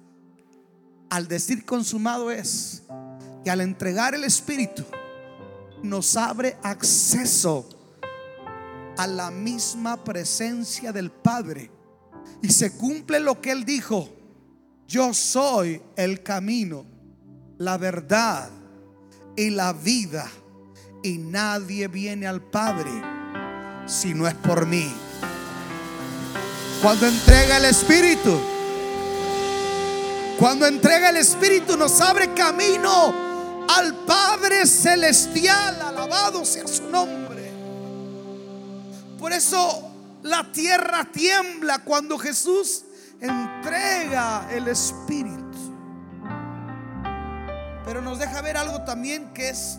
al 1.11 1.29
decir 1.29 1.65
consumado 1.65 2.31
es, 2.31 2.83
que 3.45 3.51
al 3.51 3.61
entregar 3.61 4.15
el 4.15 4.25
Espíritu, 4.25 4.85
nos 5.83 6.17
abre 6.17 6.57
acceso 6.63 7.69
a 8.97 9.07
la 9.07 9.31
misma 9.31 10.03
presencia 10.03 10.93
del 10.93 11.11
Padre. 11.11 11.71
Y 12.43 12.51
se 12.51 12.77
cumple 12.77 13.21
lo 13.21 13.41
que 13.41 13.53
Él 13.53 13.65
dijo, 13.65 14.09
yo 14.87 15.15
soy 15.15 15.81
el 15.97 16.23
camino, 16.23 16.85
la 17.59 17.77
verdad 17.77 18.51
y 19.37 19.51
la 19.51 19.73
vida 19.73 20.29
y 21.03 21.19
nadie 21.19 21.89
viene 21.89 22.27
al 22.27 22.41
Padre 22.41 22.91
si 23.87 24.15
no 24.15 24.27
es 24.27 24.35
por 24.35 24.67
mí. 24.67 24.93
Cuando 26.83 27.07
entrega 27.07 27.57
el 27.57 27.65
Espíritu, 27.65 28.39
cuando 30.39 30.67
entrega 30.67 31.11
el 31.11 31.17
Espíritu 31.17 31.77
nos 31.77 32.01
abre 32.01 32.33
camino 32.35 33.13
al 33.69 33.95
Padre 34.07 34.67
Celestial, 34.67 35.81
alabado 35.83 36.45
sea 36.45 36.67
su 36.69 36.85
nombre. 36.85 37.51
Por 39.19 39.33
eso 39.33 39.91
la 40.23 40.51
tierra 40.53 41.05
tiembla 41.11 41.81
cuando 41.81 42.19
Jesús 42.19 42.85
entrega 43.21 44.49
el 44.53 44.69
Espíritu. 44.69 45.39
Pero 47.85 48.03
nos 48.03 48.19
deja 48.19 48.41
ver 48.43 48.57
algo 48.57 48.83
también 48.83 49.33
que 49.33 49.49
es 49.49 49.79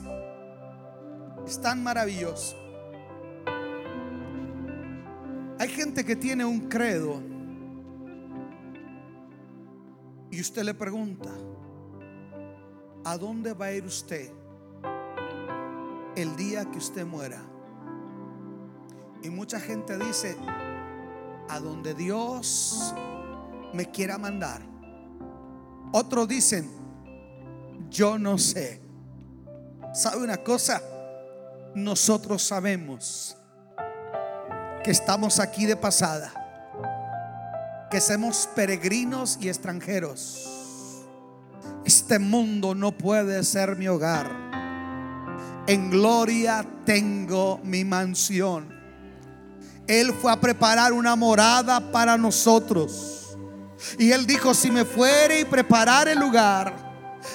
tan 1.57 1.81
maravilloso. 1.81 2.55
Hay 5.57 5.67
gente 5.67 6.05
que 6.05 6.15
tiene 6.15 6.45
un 6.45 6.69
credo 6.69 7.21
y 10.31 10.39
usted 10.39 10.63
le 10.63 10.73
pregunta, 10.73 11.29
¿a 13.03 13.17
dónde 13.17 13.53
va 13.53 13.65
a 13.65 13.73
ir 13.73 13.85
usted 13.85 14.31
el 16.15 16.35
día 16.35 16.63
que 16.69 16.77
usted 16.77 17.05
muera? 17.05 17.41
Y 19.21 19.29
mucha 19.29 19.59
gente 19.59 19.97
dice, 19.97 20.37
a 21.49 21.59
donde 21.59 21.93
Dios 21.93 22.93
me 23.73 23.89
quiera 23.91 24.17
mandar. 24.17 24.61
Otros 25.91 26.27
dicen, 26.27 26.69
yo 27.89 28.17
no 28.17 28.37
sé. 28.37 28.81
¿Sabe 29.93 30.23
una 30.23 30.37
cosa? 30.37 30.81
Nosotros 31.75 32.43
sabemos 32.43 33.37
que 34.83 34.91
estamos 34.91 35.39
aquí 35.39 35.65
de 35.65 35.75
pasada, 35.75 36.31
que 37.91 37.99
somos 37.99 38.49
peregrinos 38.55 39.37
y 39.41 39.49
extranjeros. 39.49 41.05
Este 41.85 42.19
mundo 42.19 42.75
no 42.75 42.91
puede 42.91 43.43
ser 43.43 43.75
mi 43.75 43.87
hogar. 43.87 44.29
En 45.67 45.89
gloria 45.89 46.65
tengo 46.85 47.59
mi 47.63 47.83
mansión. 47.83 48.73
Él 49.87 50.13
fue 50.13 50.31
a 50.31 50.39
preparar 50.39 50.93
una 50.93 51.15
morada 51.15 51.91
para 51.91 52.17
nosotros. 52.17 53.37
Y 53.97 54.11
él 54.11 54.25
dijo, 54.25 54.53
si 54.53 54.69
me 54.69 54.85
fuere 54.85 55.39
y 55.41 55.45
preparar 55.45 56.07
el 56.07 56.19
lugar, 56.19 56.88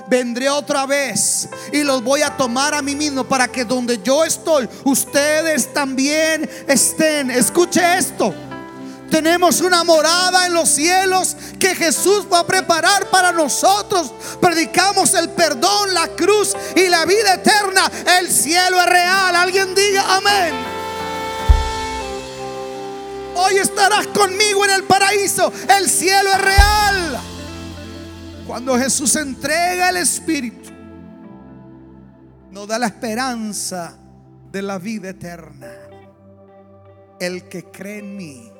vendré 0.09 0.49
otra 0.49 0.87
vez 0.87 1.49
y 1.73 1.83
los 1.83 2.03
voy 2.03 2.23
a 2.23 2.37
tomar 2.37 2.75
a 2.75 2.83
mí 2.83 2.95
mismo 2.95 3.25
para 3.25 3.49
que 3.49 3.65
donde 3.65 4.01
yo 4.03 4.25
estoy, 4.25 4.69
ustedes 4.85 5.73
también 5.73 6.49
estén. 6.67 7.31
Escuche 7.31 7.99
esto. 7.99 8.35
Tenemos 9.11 9.61
una 9.61 9.85
morada 9.85 10.47
en 10.47 10.55
los 10.55 10.69
cielos 10.69 11.37
que 11.61 11.75
Jesús 11.77 12.27
va 12.33 12.41
a 12.41 12.47
preparar 12.47 13.09
para 13.11 13.31
nosotros. 13.31 14.13
Predicamos 14.41 15.15
el 15.15 15.31
perdón, 15.31 15.95
la 15.95 16.09
cruz 16.09 16.57
y 16.75 16.89
la 16.89 17.05
vida 17.05 17.35
eterna. 17.35 17.91
El 18.19 18.29
cielo 18.29 18.81
es 18.81 18.87
real. 18.87 19.37
Alguien 19.37 19.75
diga 19.75 20.17
amén. 20.17 20.55
Hoy 23.37 23.59
estarás 23.59 24.07
conmigo 24.09 24.65
en 24.65 24.73
el 24.73 24.85
paraíso. 24.85 25.53
El 25.79 25.89
cielo 25.89 26.31
es 26.33 26.41
real. 26.41 26.64
Cuando 28.47 28.79
Jesús 28.79 29.17
entrega 29.17 29.89
el 29.89 29.97
Espíritu, 29.97 30.71
nos 32.51 32.69
da 32.69 32.79
la 32.79 32.87
esperanza 32.87 33.99
de 34.53 34.63
la 34.63 34.79
vida 34.79 35.11
eterna. 35.11 35.73
El 37.19 37.49
que 37.49 37.65
cree 37.65 38.01
en 38.01 38.17
mí, 38.17 38.53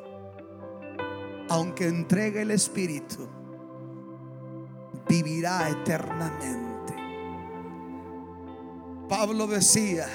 aunque 1.51 1.87
entregue 1.87 2.43
el 2.43 2.51
Espíritu, 2.51 3.29
vivirá 5.07 5.69
eternamente. 5.69 6.95
Pablo 9.09 9.47
decía, 9.47 10.07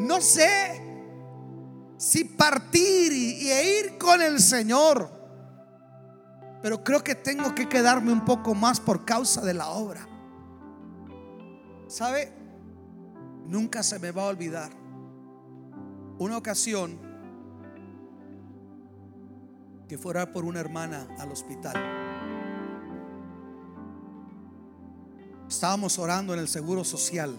no 0.00 0.20
sé 0.20 0.82
si 1.96 2.24
partir 2.24 3.12
y, 3.12 3.50
ir 3.50 3.96
con 3.96 4.20
el 4.20 4.40
Señor 4.40 5.23
pero 6.64 6.82
creo 6.82 7.04
que 7.04 7.14
tengo 7.14 7.54
que 7.54 7.68
quedarme 7.68 8.10
un 8.10 8.24
poco 8.24 8.54
más 8.54 8.80
por 8.80 9.04
causa 9.04 9.42
de 9.42 9.52
la 9.52 9.68
obra. 9.68 10.08
¿Sabe? 11.88 12.32
Nunca 13.44 13.82
se 13.82 13.98
me 13.98 14.10
va 14.12 14.22
a 14.22 14.26
olvidar. 14.28 14.72
Una 16.18 16.38
ocasión 16.38 16.98
que 19.86 19.98
fuera 19.98 20.32
por 20.32 20.46
una 20.46 20.58
hermana 20.58 21.06
al 21.18 21.32
hospital. 21.32 21.74
Estábamos 25.46 25.98
orando 25.98 26.32
en 26.32 26.40
el 26.40 26.48
Seguro 26.48 26.82
Social 26.82 27.36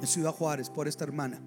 en 0.00 0.06
Ciudad 0.08 0.32
Juárez 0.32 0.70
por 0.70 0.88
esta 0.88 1.04
hermana. 1.04 1.40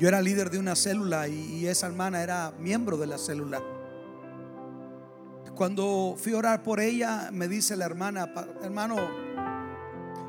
Yo 0.00 0.08
era 0.08 0.20
líder 0.20 0.50
de 0.50 0.58
una 0.58 0.74
célula 0.74 1.28
y 1.28 1.64
esa 1.68 1.86
hermana 1.86 2.24
era 2.24 2.52
miembro 2.58 2.96
de 2.96 3.06
la 3.06 3.18
célula. 3.18 3.62
Cuando 5.56 6.16
fui 6.18 6.34
a 6.34 6.36
orar 6.36 6.62
por 6.62 6.80
ella, 6.80 7.30
me 7.32 7.48
dice 7.48 7.76
la 7.76 7.86
hermana, 7.86 8.30
hermano, 8.62 8.96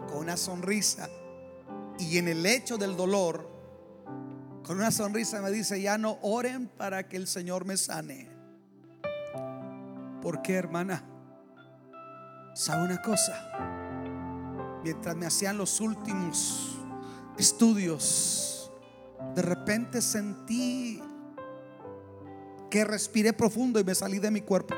con 0.07 0.19
una 0.19 0.38
sonrisa 0.38 1.09
y 1.99 2.17
en 2.17 2.30
el 2.30 2.41
lecho 2.41 2.78
del 2.78 2.95
dolor, 2.95 3.45
con 4.63 4.78
una 4.78 4.89
sonrisa 4.89 5.41
me 5.41 5.51
dice, 5.51 5.82
ya 5.82 5.97
no 5.97 6.17
oren 6.21 6.69
para 6.69 7.09
que 7.09 7.17
el 7.17 7.28
Señor 7.28 7.65
me 7.65 7.75
sane. 7.75 8.30
¿Por 10.21 10.41
qué, 10.41 10.53
hermana? 10.53 11.03
¿Sabe 12.53 12.86
una 12.86 13.01
cosa? 13.01 13.51
Mientras 14.82 15.13
me 15.17 15.25
hacían 15.25 15.57
los 15.57 15.82
últimos 15.82 16.80
estudios, 17.38 18.71
de 19.36 19.41
repente 19.41 20.01
sentí 20.01 21.03
que 22.69 22.86
respiré 22.86 23.34
profundo 23.34 23.78
y 23.78 23.84
me 23.84 23.93
salí 23.93 24.19
de 24.19 24.32
mi 24.32 24.39
cuerpo 24.39 24.73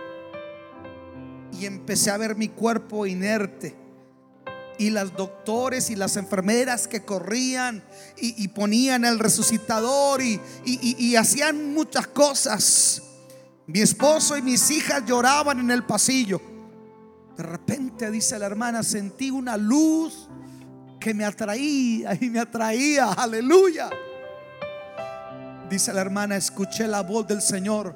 y 1.60 1.66
empecé 1.66 2.12
a 2.12 2.18
ver 2.18 2.36
mi 2.36 2.49
cuerpo 2.49 3.05
inerte. 3.05 3.76
Y 4.78 4.91
las 4.91 5.14
doctores 5.16 5.89
y 5.89 5.95
las 5.95 6.16
enfermeras 6.16 6.88
que 6.88 7.03
corrían 7.03 7.84
y, 8.18 8.47
ponían 8.47 9.03
el 9.03 9.20
resucitador 9.20 10.22
y, 10.22 10.39
y 10.64 11.16
hacían 11.18 11.74
muchas 11.74 12.07
cosas. 12.07 13.01
Mi 13.68 13.82
esposo 13.82 14.38
y 14.38 14.41
mis 14.41 14.72
hijas 14.72 15.03
lloraban 15.05 15.60
en 15.60 15.70
el 15.70 15.84
pasillo. 15.84 16.41
De 17.36 17.43
repente, 17.43 18.10
dice 18.10 18.39
la 18.39 18.45
hermana, 18.45 18.84
sentí 18.84 19.32
una 19.32 19.57
luz 19.57 20.30
que 20.99 21.14
me 21.14 21.26
atraía 21.26 22.18
y 22.20 22.30
me 22.30 22.39
atraía. 22.39 23.12
Aleluya. 23.14 23.89
Dice 25.70 25.93
la 25.93 26.01
hermana, 26.01 26.36
escuché 26.36 26.88
la 26.88 27.01
voz 27.01 27.28
del 27.28 27.41
Señor 27.41 27.95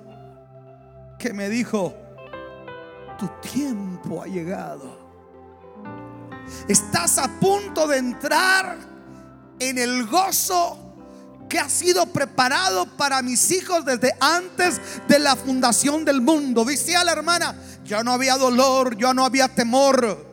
que 1.18 1.34
me 1.34 1.50
dijo, 1.50 1.96
tu 3.18 3.28
tiempo 3.42 4.22
ha 4.22 4.28
llegado. 4.28 5.04
Estás 6.68 7.18
a 7.18 7.28
punto 7.40 7.88
de 7.88 7.98
entrar 7.98 8.78
en 9.60 9.78
el 9.78 10.06
gozo 10.08 10.78
que 11.50 11.60
ha 11.60 11.70
sido 11.70 12.08
preparado 12.08 12.86
para 12.98 13.22
mis 13.22 13.52
hijos 13.52 13.86
desde 13.86 14.16
antes 14.20 14.82
de 15.08 15.20
la 15.20 15.36
fundación 15.36 16.04
del 16.04 16.22
mundo. 16.22 16.66
Decía 16.66 17.04
la 17.04 17.12
hermana, 17.12 17.56
ya 17.86 18.04
no 18.04 18.12
había 18.12 18.38
dolor, 18.38 18.98
ya 18.98 19.14
no 19.14 19.26
había 19.26 19.48
temor. 19.48 20.26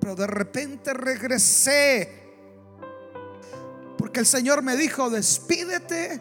Pero 0.00 0.14
de 0.14 0.26
repente 0.26 0.94
regresé. 0.94 2.22
Porque 3.98 4.20
el 4.20 4.26
Señor 4.26 4.62
me 4.62 4.76
dijo, 4.76 5.10
despídete 5.10 6.20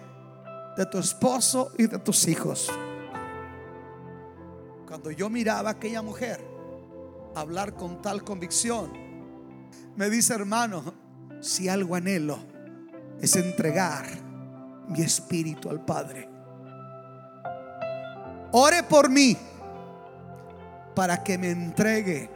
de 0.78 0.86
tu 0.86 0.99
esposo 0.99 1.72
y 1.78 1.88
de 1.88 1.99
tus 1.99 2.28
hijos. 2.28 2.70
Cuando 4.92 5.10
yo 5.10 5.30
miraba 5.30 5.70
a 5.70 5.72
aquella 5.72 6.02
mujer 6.02 6.46
hablar 7.34 7.76
con 7.76 8.02
tal 8.02 8.26
convicción, 8.26 8.92
me 9.96 10.10
dice 10.10 10.34
hermano, 10.34 10.84
si 11.39 11.70
algo 11.70 11.96
anhelo 11.96 12.38
es 13.22 13.38
entregar 13.38 14.06
mi 14.89 15.02
espíritu 15.02 15.70
al 15.70 15.86
Padre. 15.86 16.28
Ore 18.52 18.84
por 18.84 19.10
mí 19.10 19.38
para 20.94 21.24
que 21.24 21.38
me 21.38 21.52
entregue 21.52 22.30